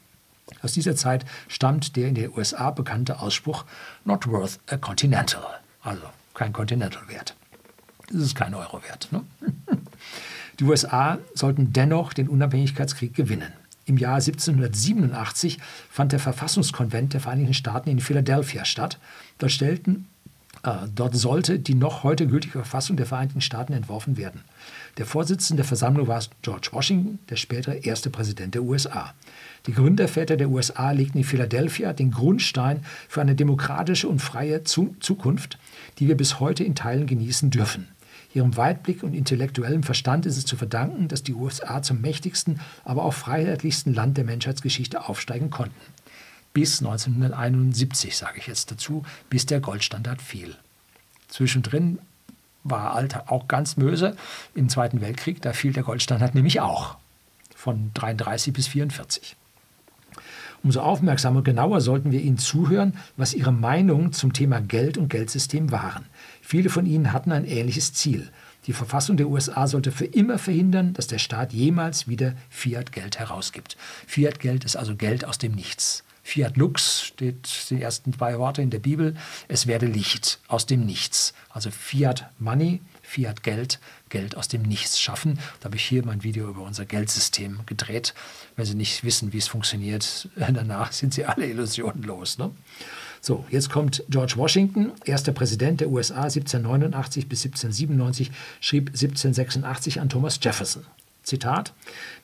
[0.67, 3.65] Aus dieser Zeit stammt der in den USA bekannte Ausspruch
[4.05, 5.45] Not worth a Continental,
[5.81, 6.03] also
[6.35, 7.37] kein Continental wert.
[8.11, 9.07] Das ist kein Euro wert.
[9.13, 9.23] Ne?
[10.59, 13.53] Die USA sollten dennoch den Unabhängigkeitskrieg gewinnen.
[13.85, 18.99] Im Jahr 1787 fand der Verfassungskonvent der Vereinigten Staaten in Philadelphia statt.
[19.39, 20.09] Dort, stellten,
[20.65, 24.41] äh, dort sollte die noch heute gültige Verfassung der Vereinigten Staaten entworfen werden.
[24.99, 29.15] Der Vorsitzende der Versammlung war George Washington, der spätere erste Präsident der USA.
[29.67, 35.59] Die Gründerväter der USA legten in Philadelphia den Grundstein für eine demokratische und freie Zukunft,
[35.99, 37.89] die wir bis heute in Teilen genießen dürfen.
[38.33, 43.05] Ihrem Weitblick und intellektuellem Verstand ist es zu verdanken, dass die USA zum mächtigsten, aber
[43.05, 45.75] auch freiheitlichsten Land der Menschheitsgeschichte aufsteigen konnten.
[46.53, 50.55] Bis 1971, sage ich jetzt dazu, bis der Goldstandard fiel.
[51.29, 51.99] Zwischendrin
[52.63, 54.17] war Alter auch ganz böse
[54.55, 55.43] im Zweiten Weltkrieg.
[55.43, 56.97] Da fiel der Goldstandard nämlich auch
[57.55, 59.37] von 33 bis 44.
[60.67, 65.09] Umso aufmerksamer und genauer sollten wir ihnen zuhören, was ihre Meinungen zum Thema Geld und
[65.09, 66.07] Geldsystem waren.
[66.43, 68.33] Viele von ihnen hatten ein ähnliches Ziel.
[68.67, 73.77] Die Verfassung der USA sollte für immer verhindern, dass der Staat jemals wieder Fiat-Geld herausgibt.
[74.09, 76.03] Fiat-Geld ist also Geld aus dem Nichts.
[76.25, 79.15] Fiat Lux steht die ersten zwei Worte in der Bibel.
[79.47, 81.33] Es werde Licht aus dem Nichts.
[81.49, 83.79] Also Fiat Money, Fiat Geld,
[84.09, 85.39] Geld aus dem Nichts schaffen.
[85.61, 88.15] Da habe ich hier mein Video über unser Geldsystem gedreht.
[88.57, 92.39] Wenn Sie nicht wissen, wie es funktioniert, danach sind Sie alle Illusionen los.
[92.39, 92.51] Ne?
[93.21, 98.31] So, jetzt kommt George Washington, erster Präsident der USA 1789 bis 1797,
[98.61, 100.85] schrieb 1786 an Thomas Jefferson.
[101.23, 101.73] Zitat,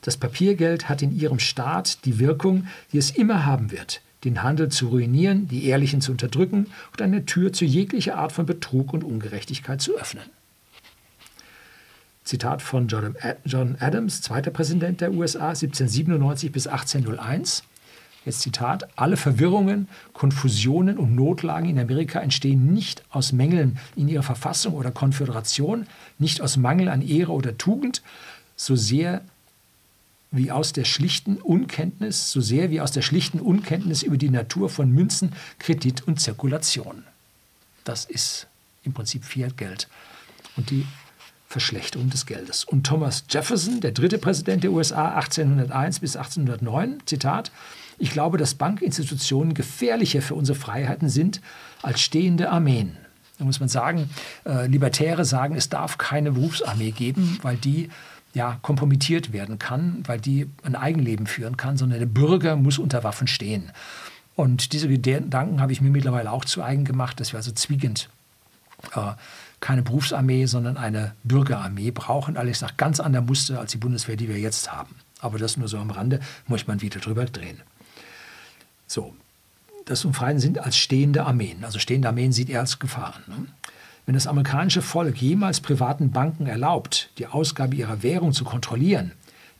[0.01, 4.69] das Papiergeld hat in ihrem Staat die Wirkung, die es immer haben wird, den Handel
[4.69, 9.03] zu ruinieren, die Ehrlichen zu unterdrücken und eine Tür zu jeglicher Art von Betrug und
[9.03, 10.23] Ungerechtigkeit zu öffnen.
[12.23, 17.63] Zitat von John Adams, zweiter Präsident der USA, 1797 bis 1801.
[18.25, 24.23] Jetzt Zitat, alle Verwirrungen, Konfusionen und Notlagen in Amerika entstehen nicht aus Mängeln in ihrer
[24.23, 25.87] Verfassung oder Konföderation,
[26.19, 28.01] nicht aus Mangel an Ehre oder Tugend,
[28.55, 29.21] so sehr
[30.31, 34.69] wie aus der schlichten Unkenntnis, so sehr wie aus der schlichten Unkenntnis über die Natur
[34.69, 37.03] von Münzen, Kredit und Zirkulation.
[37.83, 38.47] Das ist
[38.83, 39.89] im Prinzip Fiat-Geld
[40.55, 40.85] und die
[41.53, 42.63] Verschlechterung des Geldes.
[42.63, 47.51] Und Thomas Jefferson, der dritte Präsident der USA 1801 bis 1809, Zitat,
[47.99, 51.41] ich glaube, dass Bankinstitutionen gefährlicher für unsere Freiheiten sind
[51.83, 52.97] als stehende Armeen.
[53.37, 54.09] Da muss man sagen,
[54.45, 57.89] äh, Libertäre sagen, es darf keine Berufsarmee geben, weil die
[58.33, 63.03] ja, kompromittiert werden kann, weil die ein Eigenleben führen kann, sondern der Bürger muss unter
[63.03, 63.71] Waffen stehen.
[64.35, 68.09] Und diese Gedanken habe ich mir mittlerweile auch zu eigen gemacht, dass wir also zwingend
[68.95, 69.11] äh,
[69.63, 72.35] keine Berufsarmee, sondern eine Bürgerarmee brauchen.
[72.35, 74.95] Alles nach ganz anderem Muster als die Bundeswehr, die wir jetzt haben.
[75.21, 77.61] Aber das nur so am Rande, muss man wieder drüber drehen.
[78.87, 79.15] So,
[79.85, 81.63] das Umfreien sind als stehende Armeen.
[81.63, 83.23] Also stehende Armeen sieht er als Gefahren.
[83.27, 83.45] Ne?
[84.05, 89.13] Wenn das amerikanische Volk jemals privaten Banken erlaubt, die Ausgabe ihrer Währung zu kontrollieren,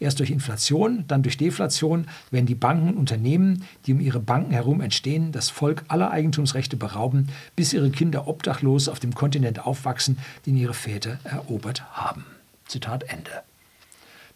[0.03, 4.51] erst durch Inflation, dann durch Deflation, werden die Banken und Unternehmen, die um ihre Banken
[4.51, 10.17] herum entstehen, das Volk aller Eigentumsrechte berauben, bis ihre Kinder obdachlos auf dem Kontinent aufwachsen,
[10.45, 12.25] den ihre Väter erobert haben.
[12.67, 13.43] Zitat Ende.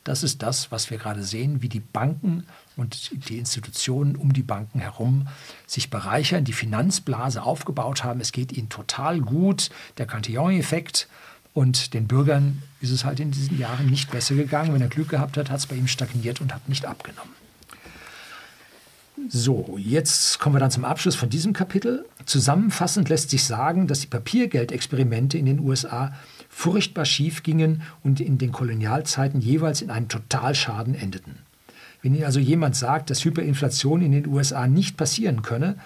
[0.08, 2.46] Das ist das, was wir gerade sehen, wie die Banken
[2.78, 5.28] und die Institutionen um die Banken herum
[5.66, 8.22] sich bereichern, die Finanzblase aufgebaut haben.
[8.22, 11.10] Es geht ihnen total gut, der Cantillon-Effekt.
[11.58, 14.76] Und den Bürgern ist es halt in diesen Jahren nicht besser gegangen.
[14.76, 17.34] Wenn er Glück gehabt hat, hat es bei ihm stagniert und hat nicht abgenommen.
[19.28, 22.06] So, jetzt kommen wir dann zum Abschluss von diesem Kapitel.
[22.28, 26.14] Zusammenfassend lässt sich sagen, dass die Papiergeldexperimente in den USA
[26.48, 31.40] furchtbar schief gingen und in den Kolonialzeiten jeweils in einem Totalschaden endeten.
[32.04, 35.80] Wenn Ihnen also jemand sagt, dass Hyperinflation in den USA nicht passieren könne,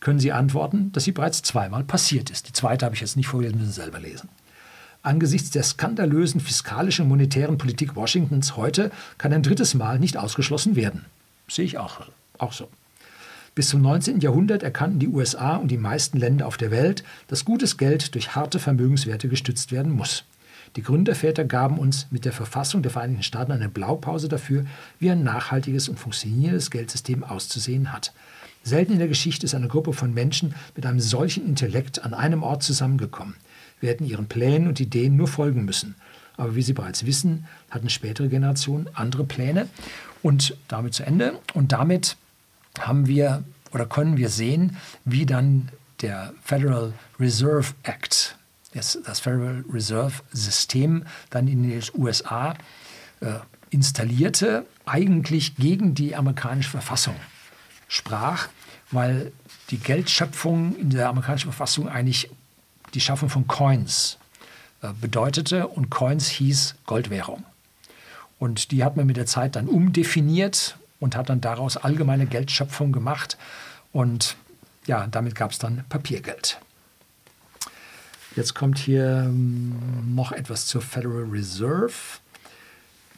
[0.00, 2.48] können Sie antworten, dass sie bereits zweimal passiert ist.
[2.48, 4.28] Die zweite habe ich jetzt nicht vorgelesen, müssen Sie selber lesen.
[5.04, 10.76] Angesichts der skandalösen fiskalischen und monetären Politik Washingtons heute kann ein drittes Mal nicht ausgeschlossen
[10.76, 11.04] werden.
[11.48, 12.06] Sehe ich auch,
[12.38, 12.68] auch so.
[13.56, 14.20] Bis zum 19.
[14.20, 18.36] Jahrhundert erkannten die USA und die meisten Länder auf der Welt, dass gutes Geld durch
[18.36, 20.24] harte Vermögenswerte gestützt werden muss.
[20.76, 24.64] Die Gründerväter gaben uns mit der Verfassung der Vereinigten Staaten eine Blaupause dafür,
[25.00, 28.12] wie ein nachhaltiges und funktionierendes Geldsystem auszusehen hat.
[28.62, 32.44] Selten in der Geschichte ist eine Gruppe von Menschen mit einem solchen Intellekt an einem
[32.44, 33.34] Ort zusammengekommen.
[33.88, 35.94] Hätten ihren Plänen und Ideen nur folgen müssen.
[36.36, 39.68] Aber wie Sie bereits wissen, hatten spätere Generationen andere Pläne.
[40.22, 41.38] Und damit zu Ende.
[41.54, 42.16] Und damit
[42.78, 45.70] haben wir oder können wir sehen, wie dann
[46.00, 48.36] der Federal Reserve Act,
[48.74, 52.54] das, das Federal Reserve System, dann in den USA
[53.20, 53.34] äh,
[53.70, 57.14] installierte, eigentlich gegen die amerikanische Verfassung
[57.88, 58.48] sprach,
[58.90, 59.32] weil
[59.70, 62.30] die Geldschöpfung in der amerikanischen Verfassung eigentlich
[62.94, 64.18] die Schaffung von Coins
[64.82, 67.44] äh, bedeutete und Coins hieß Goldwährung.
[68.38, 72.92] Und die hat man mit der Zeit dann umdefiniert und hat dann daraus allgemeine Geldschöpfung
[72.92, 73.36] gemacht.
[73.92, 74.36] Und
[74.86, 76.58] ja, damit gab es dann Papiergeld.
[78.34, 81.92] Jetzt kommt hier ähm, noch etwas zur Federal Reserve,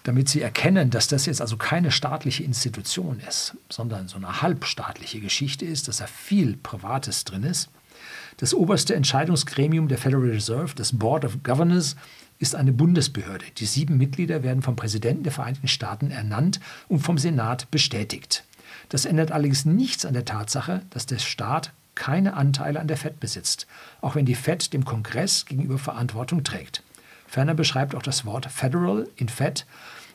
[0.03, 5.20] damit Sie erkennen, dass das jetzt also keine staatliche Institution ist, sondern so eine halbstaatliche
[5.20, 7.70] Geschichte ist, dass da viel Privates drin ist.
[8.39, 11.97] Das oberste Entscheidungsgremium der Federal Reserve, das Board of Governors,
[12.39, 13.45] ist eine Bundesbehörde.
[13.59, 18.45] Die sieben Mitglieder werden vom Präsidenten der Vereinigten Staaten ernannt und vom Senat bestätigt.
[18.89, 23.20] Das ändert allerdings nichts an der Tatsache, dass der Staat keine Anteile an der FED
[23.20, 23.66] besitzt,
[24.01, 26.82] auch wenn die FED dem Kongress gegenüber Verantwortung trägt.
[27.26, 29.64] Ferner beschreibt auch das Wort Federal in FED,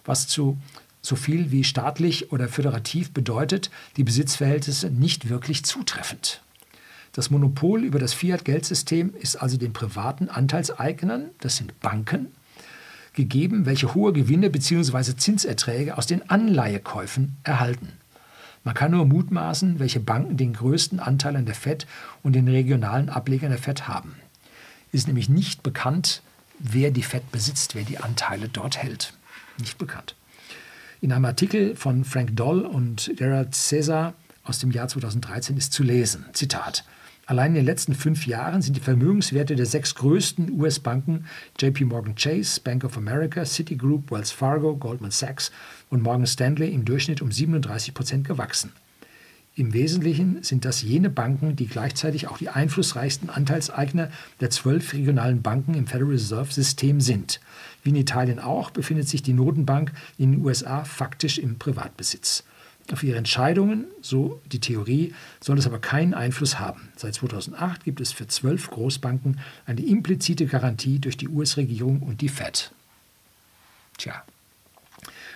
[0.06, 0.58] was zu
[1.02, 6.42] so viel wie staatlich oder föderativ bedeutet die Besitzverhältnisse nicht wirklich zutreffend.
[7.14, 12.28] Das Monopol über das Fiat-Geldsystem ist also den privaten Anteilseignern, das sind Banken,
[13.14, 15.16] gegeben, welche hohe Gewinne bzw.
[15.16, 17.94] Zinserträge aus den Anleihekäufen erhalten.
[18.64, 21.88] Man kann nur mutmaßen, welche Banken den größten Anteil an der FED
[22.24, 24.16] und den regionalen Ablegern der FED haben.
[24.92, 26.22] Es ist nämlich nicht bekannt,
[26.60, 29.14] wer die FED besitzt, wer die Anteile dort hält.
[29.58, 30.16] Nicht bekannt.
[31.02, 35.84] In einem Artikel von Frank Doll und Gerald Cesar aus dem Jahr 2013 ist zu
[35.84, 36.84] lesen, Zitat,
[37.30, 41.26] Allein in den letzten fünf Jahren sind die Vermögenswerte der sechs größten US-Banken
[41.60, 45.52] JP Morgan Chase, Bank of America, Citigroup, Wells Fargo, Goldman Sachs
[45.92, 48.72] und Morgan Stanley im Durchschnitt um 37 Prozent gewachsen.
[49.54, 54.10] Im Wesentlichen sind das jene Banken, die gleichzeitig auch die einflussreichsten Anteilseigner
[54.40, 57.42] der zwölf regionalen Banken im Federal Reserve System sind.
[57.84, 62.44] Wie in Italien auch befindet sich die Notenbank in den USA faktisch im Privatbesitz.
[62.92, 66.90] Auf ihre Entscheidungen, so die Theorie, soll es aber keinen Einfluss haben.
[66.96, 72.30] Seit 2008 gibt es für zwölf Großbanken eine implizite Garantie durch die US-Regierung und die
[72.30, 72.72] Fed.
[73.98, 74.24] Tja.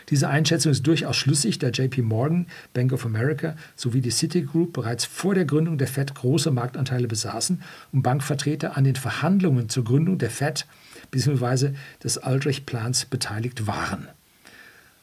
[0.10, 5.06] Diese Einschätzung ist durchaus schlüssig, da JP Morgan, Bank of America sowie die Citigroup bereits
[5.06, 10.18] vor der Gründung der Fed große Marktanteile besaßen und Bankvertreter an den Verhandlungen zur Gründung
[10.18, 10.66] der Fed
[11.12, 11.74] bzw.
[12.04, 14.08] des Aldrich-Plans beteiligt waren.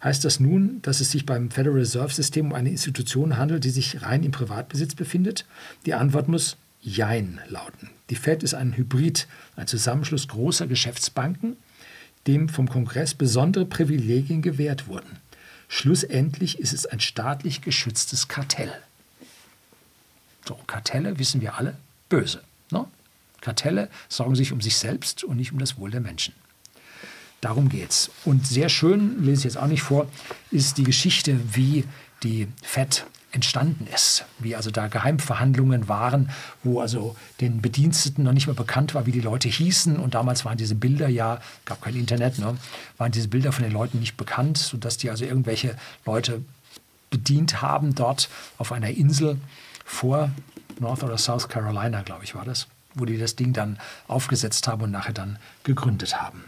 [0.03, 3.70] Heißt das nun, dass es sich beim Federal Reserve System um eine Institution handelt, die
[3.70, 5.44] sich rein im Privatbesitz befindet?
[5.84, 7.90] Die Antwort muss Jein lauten.
[8.09, 11.57] Die Fed ist ein Hybrid, ein Zusammenschluss großer Geschäftsbanken,
[12.26, 15.18] dem vom Kongress besondere Privilegien gewährt wurden.
[15.68, 18.72] Schlussendlich ist es ein staatlich geschütztes Kartell.
[20.48, 21.76] So, Kartelle wissen wir alle,
[22.09, 22.42] böse.
[22.70, 22.86] Ne?
[23.42, 26.34] Kartelle sorgen sich um sich selbst und nicht um das Wohl der Menschen.
[27.41, 28.11] Darum geht's.
[28.24, 30.07] Und sehr schön, lese ich jetzt auch nicht vor,
[30.51, 31.84] ist die Geschichte, wie
[32.22, 36.30] die FED entstanden ist, wie also da Geheimverhandlungen waren,
[36.64, 40.45] wo also den Bediensteten noch nicht mehr bekannt war, wie die Leute hießen und damals
[40.45, 42.57] waren diese Bilder ja, gab kein Internet, ne,
[42.99, 46.43] waren diese Bilder von den Leuten nicht bekannt, sodass die also irgendwelche Leute
[47.11, 48.28] bedient haben dort
[48.59, 49.38] auf einer Insel
[49.84, 50.30] vor
[50.80, 53.78] North oder South Carolina, glaube ich, war das, wo die das Ding dann
[54.09, 56.43] aufgesetzt haben und nachher dann gegründet haben.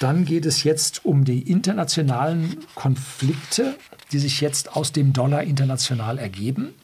[0.00, 3.76] Dann geht es jetzt um die internationalen Konflikte,
[4.12, 6.74] die sich jetzt aus dem Dollar international ergeben.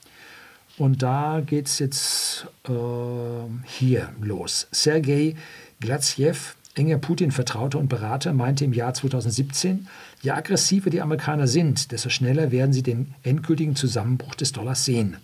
[0.79, 2.73] Und da geht es jetzt äh,
[3.65, 4.69] hier los.
[4.71, 5.37] Sergei
[5.81, 6.37] Glatzjew,
[6.75, 9.89] enger Putin-Vertrauter und Berater, meinte im Jahr 2017,
[10.23, 15.17] je aggressiver die Amerikaner sind, desto schneller werden sie den endgültigen Zusammenbruch des Dollars sehen.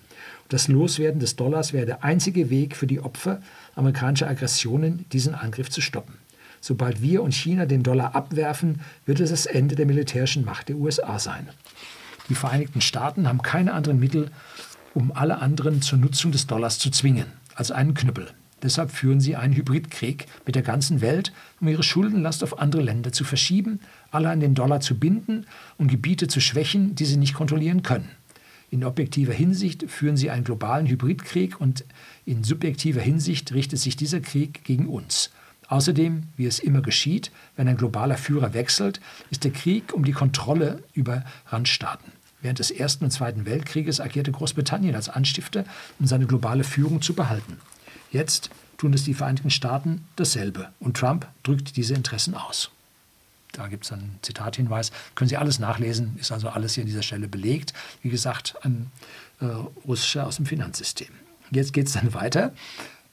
[0.49, 3.41] Das Loswerden des Dollars wäre der einzige Weg für die Opfer
[3.75, 6.15] amerikanischer Aggressionen, diesen Angriff zu stoppen.
[6.67, 10.75] Sobald wir und China den Dollar abwerfen, wird es das Ende der militärischen Macht der
[10.75, 11.49] USA sein.
[12.29, 14.33] Die Vereinigten Staaten haben keine anderen Mittel,
[14.93, 18.33] um alle anderen zur Nutzung des Dollars zu zwingen, als einen Knüppel.
[18.65, 23.13] Deshalb führen sie einen Hybridkrieg mit der ganzen Welt, um ihre Schuldenlast auf andere Länder
[23.13, 23.79] zu verschieben,
[24.11, 25.47] alle an den Dollar zu binden
[25.79, 28.11] und Gebiete zu schwächen, die sie nicht kontrollieren können.
[28.71, 31.85] In objektiver Hinsicht führen sie einen globalen Hybridkrieg und
[32.25, 35.31] in subjektiver Hinsicht richtet sich dieser Krieg gegen uns.
[35.69, 39.01] Außerdem, wie es immer geschieht, wenn ein globaler Führer wechselt,
[39.31, 42.13] ist der Krieg um die Kontrolle über Randstaaten.
[42.41, 45.65] Während des Ersten und Zweiten Weltkrieges agierte Großbritannien als Anstifter,
[45.99, 47.59] um seine globale Führung zu behalten.
[48.13, 52.71] Jetzt tun es die Vereinigten Staaten dasselbe und Trump drückt diese Interessen aus.
[53.53, 57.03] Da gibt es einen Zitathinweis, können Sie alles nachlesen, ist also alles hier an dieser
[57.03, 57.73] Stelle belegt.
[58.03, 58.91] Wie gesagt, ein
[59.41, 59.47] äh,
[59.87, 61.09] russischer aus dem Finanzsystem.
[61.51, 62.53] Jetzt geht es dann weiter.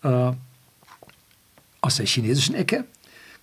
[0.04, 0.34] Äh,
[1.84, 2.86] aus der chinesischen Ecke.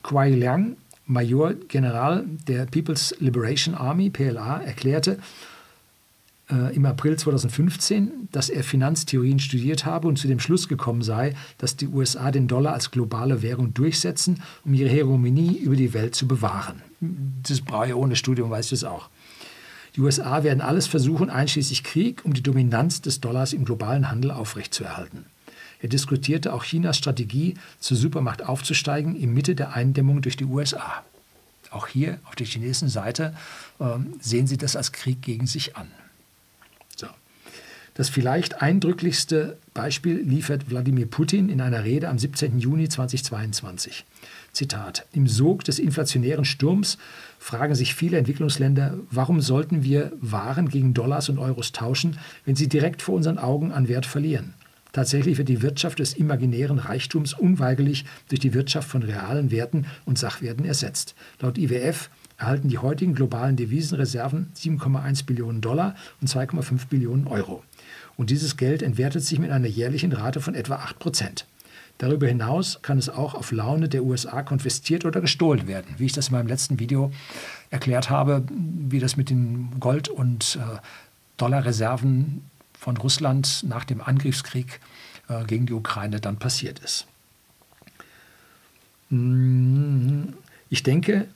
[0.03, 0.76] Kuai Liang,
[1.07, 5.18] Major General der People's Liberation Army, PLA, erklärte
[6.51, 11.34] äh, im April 2015, dass er Finanztheorien studiert habe und zu dem Schluss gekommen sei,
[11.59, 16.14] dass die USA den Dollar als globale Währung durchsetzen, um ihre Hegemonie über die Welt
[16.14, 16.80] zu bewahren.
[17.47, 19.11] Das brauche ich ohne Studium, weiß ich das auch.
[19.97, 24.30] Die USA werden alles versuchen, einschließlich Krieg, um die Dominanz des Dollars im globalen Handel
[24.30, 25.26] aufrechtzuerhalten.
[25.83, 31.05] Er diskutierte auch Chinas Strategie, zur Supermacht aufzusteigen, im Mitte der Eindämmung durch die USA.
[31.70, 33.35] Auch hier auf der chinesischen Seite
[33.78, 33.85] äh,
[34.20, 35.89] sehen Sie das als Krieg gegen sich an.
[36.97, 37.07] So.
[37.95, 42.59] Das vielleicht eindrücklichste Beispiel liefert Wladimir Putin in einer Rede am 17.
[42.59, 44.05] Juni 2022.
[44.53, 46.99] Zitat: Im Sog des inflationären Sturms
[47.39, 52.68] fragen sich viele Entwicklungsländer, warum sollten wir Waren gegen Dollars und Euros tauschen, wenn sie
[52.68, 54.55] direkt vor unseren Augen an Wert verlieren?
[54.93, 60.18] Tatsächlich wird die Wirtschaft des imaginären Reichtums unweigerlich durch die Wirtschaft von realen Werten und
[60.18, 61.14] Sachwerten ersetzt.
[61.41, 67.62] Laut IWF erhalten die heutigen globalen Devisenreserven 7,1 Billionen Dollar und 2,5 Billionen Euro.
[68.16, 71.47] Und dieses Geld entwertet sich mit einer jährlichen Rate von etwa 8 Prozent.
[71.99, 76.12] Darüber hinaus kann es auch auf Laune der USA konfisziert oder gestohlen werden, wie ich
[76.12, 77.12] das in meinem letzten Video
[77.68, 80.78] erklärt habe, wie das mit den Gold- und äh,
[81.36, 82.43] Dollarreserven
[82.81, 84.81] von Russland nach dem Angriffskrieg
[85.28, 87.07] äh, gegen die Ukraine dann passiert ist.
[89.11, 90.33] Mm,
[90.70, 91.26] ich denke,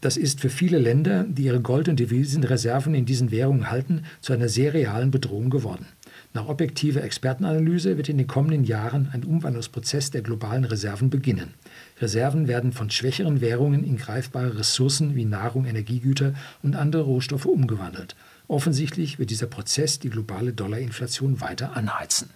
[0.00, 4.32] das ist für viele Länder, die ihre Gold- und Devisenreserven in diesen Währungen halten, zu
[4.32, 5.86] einer sehr realen Bedrohung geworden.
[6.34, 11.54] Nach objektiver Expertenanalyse wird in den kommenden Jahren ein Umwandlungsprozess der globalen Reserven beginnen.
[12.00, 18.16] Reserven werden von schwächeren Währungen in greifbare Ressourcen wie Nahrung, Energiegüter und andere Rohstoffe umgewandelt.
[18.48, 22.30] Offensichtlich wird dieser Prozess die globale Dollarinflation weiter anheizen.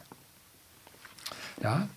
[1.63, 1.89] Ja,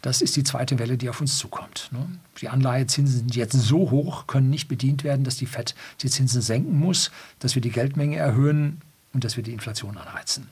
[0.00, 1.88] das ist die zweite Welle, die auf uns zukommt.
[1.90, 2.06] Ne?
[2.40, 6.42] Die Anleihezinsen sind jetzt so hoch, können nicht bedient werden, dass die FED die Zinsen
[6.42, 8.80] senken muss, dass wir die Geldmenge erhöhen
[9.12, 10.48] und dass wir die Inflation anheizen.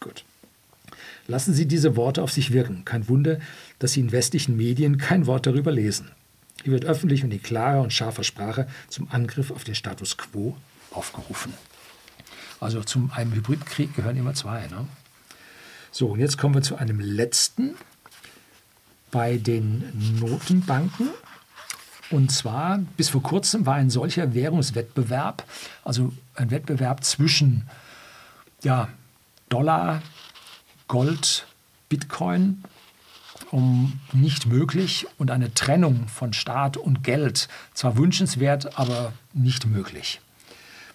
[0.00, 0.24] Gut.
[1.26, 2.84] Lassen Sie diese Worte auf sich wirken.
[2.84, 3.38] Kein Wunder,
[3.80, 6.12] dass Sie in westlichen Medien kein Wort darüber lesen.
[6.62, 10.56] Hier wird öffentlich und in klarer und scharfer Sprache zum Angriff auf den Status quo
[10.92, 11.52] aufgerufen.
[12.62, 14.68] Also zum einem Hybridkrieg gehören immer zwei.
[14.68, 14.86] Ne?
[15.90, 17.74] So, und jetzt kommen wir zu einem letzten
[19.10, 21.08] bei den Notenbanken.
[22.10, 25.44] Und zwar bis vor kurzem war ein solcher Währungswettbewerb,
[25.82, 27.68] also ein Wettbewerb zwischen
[28.62, 28.88] ja,
[29.48, 30.00] Dollar,
[30.86, 31.46] Gold,
[31.88, 32.62] Bitcoin,
[33.50, 40.20] um nicht möglich und eine Trennung von Staat und Geld zwar wünschenswert, aber nicht möglich.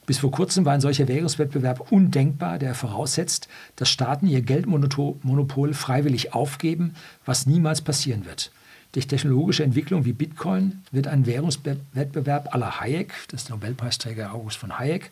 [0.08, 6.34] Bis vor kurzem war ein solcher Währungswettbewerb undenkbar, der voraussetzt, dass Staaten ihr Geldmonopol freiwillig
[6.34, 6.95] aufgeben,
[7.26, 8.51] was niemals passieren wird.
[8.93, 14.55] Durch technologische Entwicklung wie Bitcoin wird ein Währungswettbewerb aller Hayek, das ist der Nobelpreisträger August
[14.55, 15.12] von Hayek,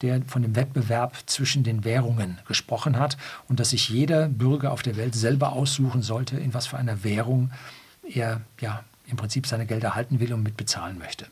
[0.00, 3.18] der von dem Wettbewerb zwischen den Währungen gesprochen hat
[3.48, 7.02] und dass sich jeder Bürger auf der Welt selber aussuchen sollte, in was für einer
[7.02, 7.50] Währung
[8.08, 11.26] er ja, im Prinzip seine Gelder halten will und mit bezahlen möchte.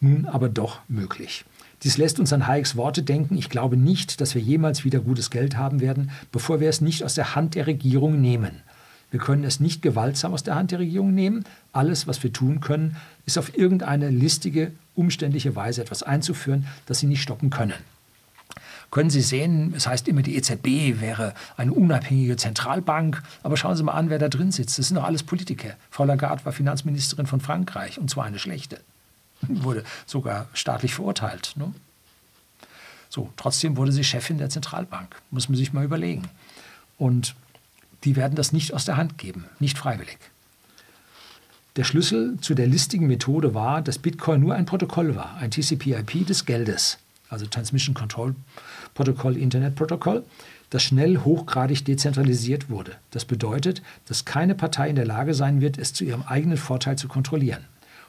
[0.00, 1.46] Nun aber doch möglich.
[1.84, 5.30] Dies lässt uns an Hayeks Worte denken, ich glaube nicht, dass wir jemals wieder gutes
[5.30, 8.62] Geld haben werden, bevor wir es nicht aus der Hand der Regierung nehmen.
[9.10, 11.44] Wir können es nicht gewaltsam aus der Hand der Regierung nehmen.
[11.72, 17.06] Alles, was wir tun können, ist auf irgendeine listige, umständliche Weise etwas einzuführen, das sie
[17.06, 17.74] nicht stoppen können.
[18.90, 23.82] Können Sie sehen, es heißt immer, die EZB wäre eine unabhängige Zentralbank, aber schauen Sie
[23.82, 24.78] mal an, wer da drin sitzt.
[24.78, 25.74] Das sind doch alles Politiker.
[25.90, 28.80] Frau Lagarde war Finanzministerin von Frankreich und zwar eine schlechte.
[29.46, 31.54] Wurde sogar staatlich verurteilt.
[31.56, 31.72] Ne?
[33.08, 35.16] So, trotzdem wurde sie Chefin der Zentralbank.
[35.30, 36.28] Muss man sich mal überlegen.
[36.98, 37.34] Und
[38.04, 40.18] die werden das nicht aus der Hand geben, nicht freiwillig.
[41.76, 46.26] Der Schlüssel zu der listigen Methode war, dass Bitcoin nur ein Protokoll war, ein TCP/IP
[46.26, 48.34] des Geldes, also Transmission Control
[48.94, 50.24] Protocol, Internet Protocol,
[50.70, 52.96] das schnell hochgradig dezentralisiert wurde.
[53.12, 56.98] Das bedeutet, dass keine Partei in der Lage sein wird, es zu ihrem eigenen Vorteil
[56.98, 57.64] zu kontrollieren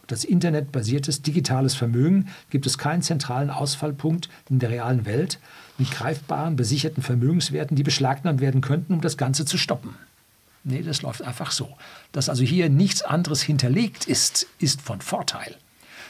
[0.09, 5.39] das internetbasiertes digitales Vermögen gibt es keinen zentralen Ausfallpunkt in der realen Welt
[5.77, 9.95] mit greifbaren, besicherten Vermögenswerten, die beschlagnahmt werden könnten, um das Ganze zu stoppen.
[10.63, 11.77] Nee, das läuft einfach so.
[12.11, 15.55] Dass also hier nichts anderes hinterlegt ist, ist von Vorteil.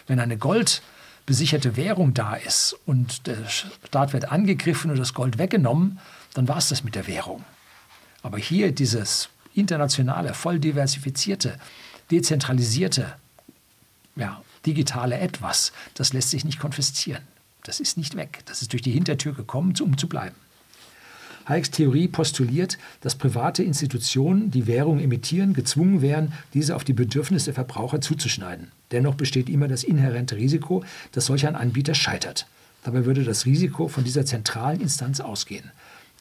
[0.07, 5.99] Wenn eine goldbesicherte Währung da ist und der Staat wird angegriffen und das Gold weggenommen,
[6.33, 7.43] dann war es das mit der Währung.
[8.23, 11.57] Aber hier dieses internationale, voll diversifizierte,
[12.11, 13.13] dezentralisierte
[14.19, 17.23] ja, digitale Etwas, das lässt sich nicht konfiszieren.
[17.63, 18.39] Das ist nicht weg.
[18.45, 20.35] Das ist durch die Hintertür gekommen, um zu bleiben.
[21.45, 27.45] Hayeks Theorie postuliert, dass private Institutionen, die Währung emittieren, gezwungen wären, diese auf die Bedürfnisse
[27.45, 28.71] der Verbraucher zuzuschneiden.
[28.91, 32.45] Dennoch besteht immer das inhärente Risiko, dass solch ein Anbieter scheitert.
[32.83, 35.71] Dabei würde das Risiko von dieser zentralen Instanz ausgehen.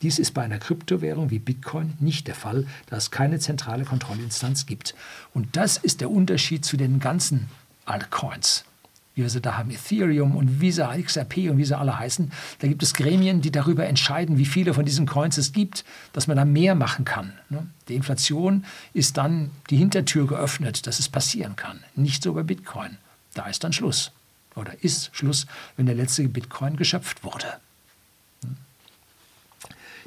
[0.00, 4.64] Dies ist bei einer Kryptowährung wie Bitcoin nicht der Fall, da es keine zentrale Kontrollinstanz
[4.64, 4.94] gibt.
[5.34, 7.48] Und das ist der Unterschied zu den ganzen
[7.88, 8.64] Altcoins.
[9.14, 12.30] Wie wir sie da haben, Ethereum und Visa, XRP und wie sie alle heißen.
[12.60, 16.28] Da gibt es Gremien, die darüber entscheiden, wie viele von diesen Coins es gibt, dass
[16.28, 17.32] man da mehr machen kann.
[17.48, 17.66] Ne?
[17.88, 18.64] Die Inflation
[18.94, 21.80] ist dann die Hintertür geöffnet, dass es passieren kann.
[21.96, 22.98] Nicht so bei Bitcoin.
[23.34, 24.12] Da ist dann Schluss.
[24.54, 27.58] Oder ist Schluss, wenn der letzte Bitcoin geschöpft wurde.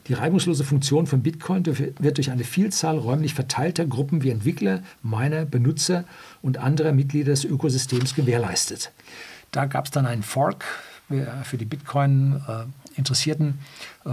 [0.07, 5.45] Die reibungslose Funktion von Bitcoin wird durch eine Vielzahl räumlich verteilter Gruppen wie Entwickler, Miner,
[5.45, 6.05] Benutzer
[6.41, 8.91] und anderer Mitglieder des Ökosystems gewährleistet.
[9.51, 10.65] Da gab es dann einen Fork
[11.43, 13.59] für die Bitcoin-Interessierten,
[14.05, 14.09] äh,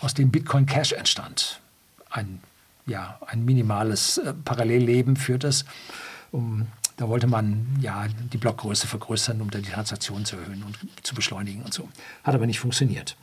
[0.00, 1.60] aus dem Bitcoin Cash entstand.
[2.10, 2.40] Ein
[2.88, 5.64] ja, ein minimales äh, Parallelleben führt es.
[6.32, 6.66] Um,
[6.96, 10.76] da wollte man ja die Blockgröße vergrößern, um dann die Transaktion zu erhöhen und
[11.06, 11.88] zu beschleunigen und so.
[12.24, 13.16] Hat aber nicht funktioniert.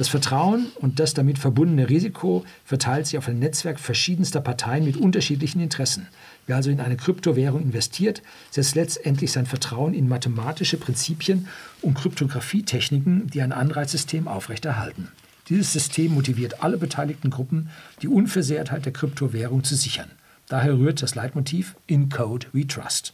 [0.00, 4.96] Das Vertrauen und das damit verbundene Risiko verteilt sich auf ein Netzwerk verschiedenster Parteien mit
[4.96, 6.08] unterschiedlichen Interessen.
[6.46, 11.48] Wer also in eine Kryptowährung investiert, setzt letztendlich sein Vertrauen in mathematische Prinzipien
[11.82, 15.08] und Kryptographietechniken, die ein Anreizsystem aufrechterhalten.
[15.50, 17.68] Dieses System motiviert alle beteiligten Gruppen,
[18.00, 20.10] die Unversehrtheit der Kryptowährung zu sichern.
[20.48, 23.12] Daher rührt das Leitmotiv In Code We Trust.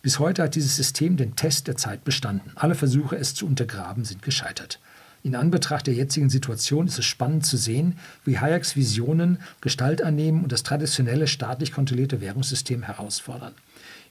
[0.00, 2.52] Bis heute hat dieses System den Test der Zeit bestanden.
[2.54, 4.80] Alle Versuche, es zu untergraben, sind gescheitert.
[5.24, 10.42] In Anbetracht der jetzigen Situation ist es spannend zu sehen, wie Hayeks Visionen Gestalt annehmen
[10.42, 13.54] und das traditionelle staatlich kontrollierte Währungssystem herausfordern.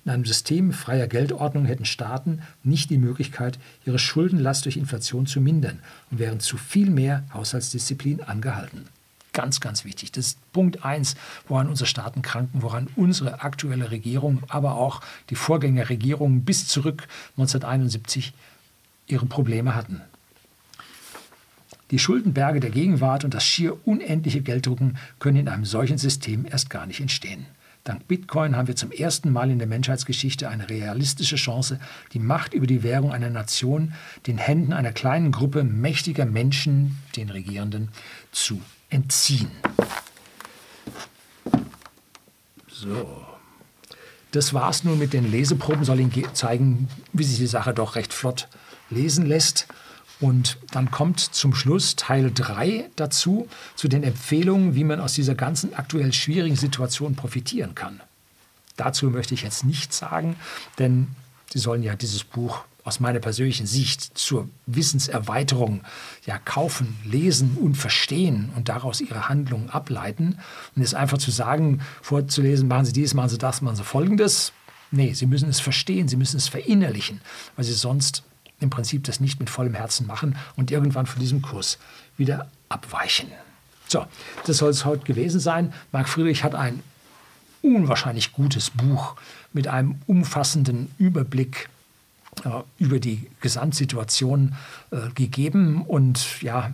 [0.03, 5.41] In einem System freier Geldordnung hätten Staaten nicht die Möglichkeit, ihre Schuldenlast durch Inflation zu
[5.41, 5.80] mindern
[6.12, 8.86] und wären zu viel mehr Haushaltsdisziplin angehalten.
[9.34, 10.12] Ganz, ganz wichtig.
[10.12, 11.16] Das ist Punkt 1,
[11.47, 18.34] woran unsere Staaten kranken, woran unsere aktuelle Regierung, aber auch die Vorgängerregierungen bis zurück 1971
[19.08, 20.01] ihre Probleme hatten.
[21.91, 26.69] Die Schuldenberge der Gegenwart und das schier unendliche Gelddrucken können in einem solchen System erst
[26.69, 27.45] gar nicht entstehen.
[27.85, 31.79] Dank Bitcoin haben wir zum ersten Mal in der Menschheitsgeschichte eine realistische Chance,
[32.11, 33.93] die Macht über die Währung einer Nation
[34.27, 37.88] den Händen einer kleinen Gruppe mächtiger Menschen, den Regierenden,
[38.33, 38.59] zu
[38.89, 39.51] entziehen.
[42.67, 43.25] So.
[44.31, 48.11] Das war's nun mit den Leseproben, soll Ihnen zeigen, wie sich die Sache doch recht
[48.11, 48.49] flott
[48.89, 49.67] lesen lässt.
[50.20, 55.36] Und dann kommt zum Schluss Teil 3 dazu, zu den Empfehlungen, wie man aus dieser
[55.36, 58.01] ganzen aktuell schwierigen Situation profitieren kann.
[58.78, 60.36] Dazu möchte ich jetzt nichts sagen,
[60.80, 61.07] denn
[61.49, 65.82] Sie sollen ja dieses Buch aus meiner persönlichen Sicht zur Wissenserweiterung
[66.26, 70.39] ja kaufen, lesen und verstehen und daraus ihre Handlungen ableiten.
[70.76, 74.53] Und jetzt einfach zu sagen, vorzulesen, machen Sie dies, machen Sie das, machen Sie folgendes.
[74.91, 77.20] Nee, Sie müssen es verstehen, Sie müssen es verinnerlichen,
[77.57, 78.24] weil Sie sonst
[78.60, 81.78] im Prinzip das nicht mit vollem Herzen machen und irgendwann von diesem Kurs
[82.18, 83.32] wieder abweichen.
[83.88, 84.05] So,
[84.45, 85.74] das soll es heute gewesen sein.
[85.91, 86.82] Marc Friedrich hat ein
[87.62, 89.16] unwahrscheinlich gutes Buch
[89.53, 91.70] mit einem umfassenden Überblick
[92.43, 94.55] äh, über die Gesamtsituation
[94.91, 95.84] äh, gegeben.
[95.84, 96.74] Und ja,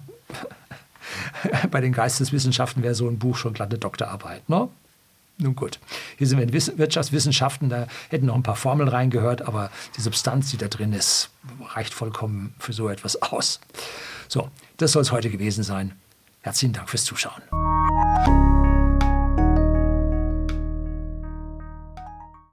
[1.72, 4.48] bei den Geisteswissenschaften wäre so ein Buch schon glatte Doktorarbeit.
[4.50, 4.70] Ne?
[5.38, 5.80] Nun gut,
[6.18, 10.52] hier sind wir in Wirtschaftswissenschaften, da hätten noch ein paar Formeln reingehört, aber die Substanz,
[10.52, 11.32] die da drin ist,
[11.74, 13.60] reicht vollkommen für so etwas aus.
[14.28, 15.94] So, das soll es heute gewesen sein.
[16.42, 17.42] Herzlichen Dank fürs Zuschauen.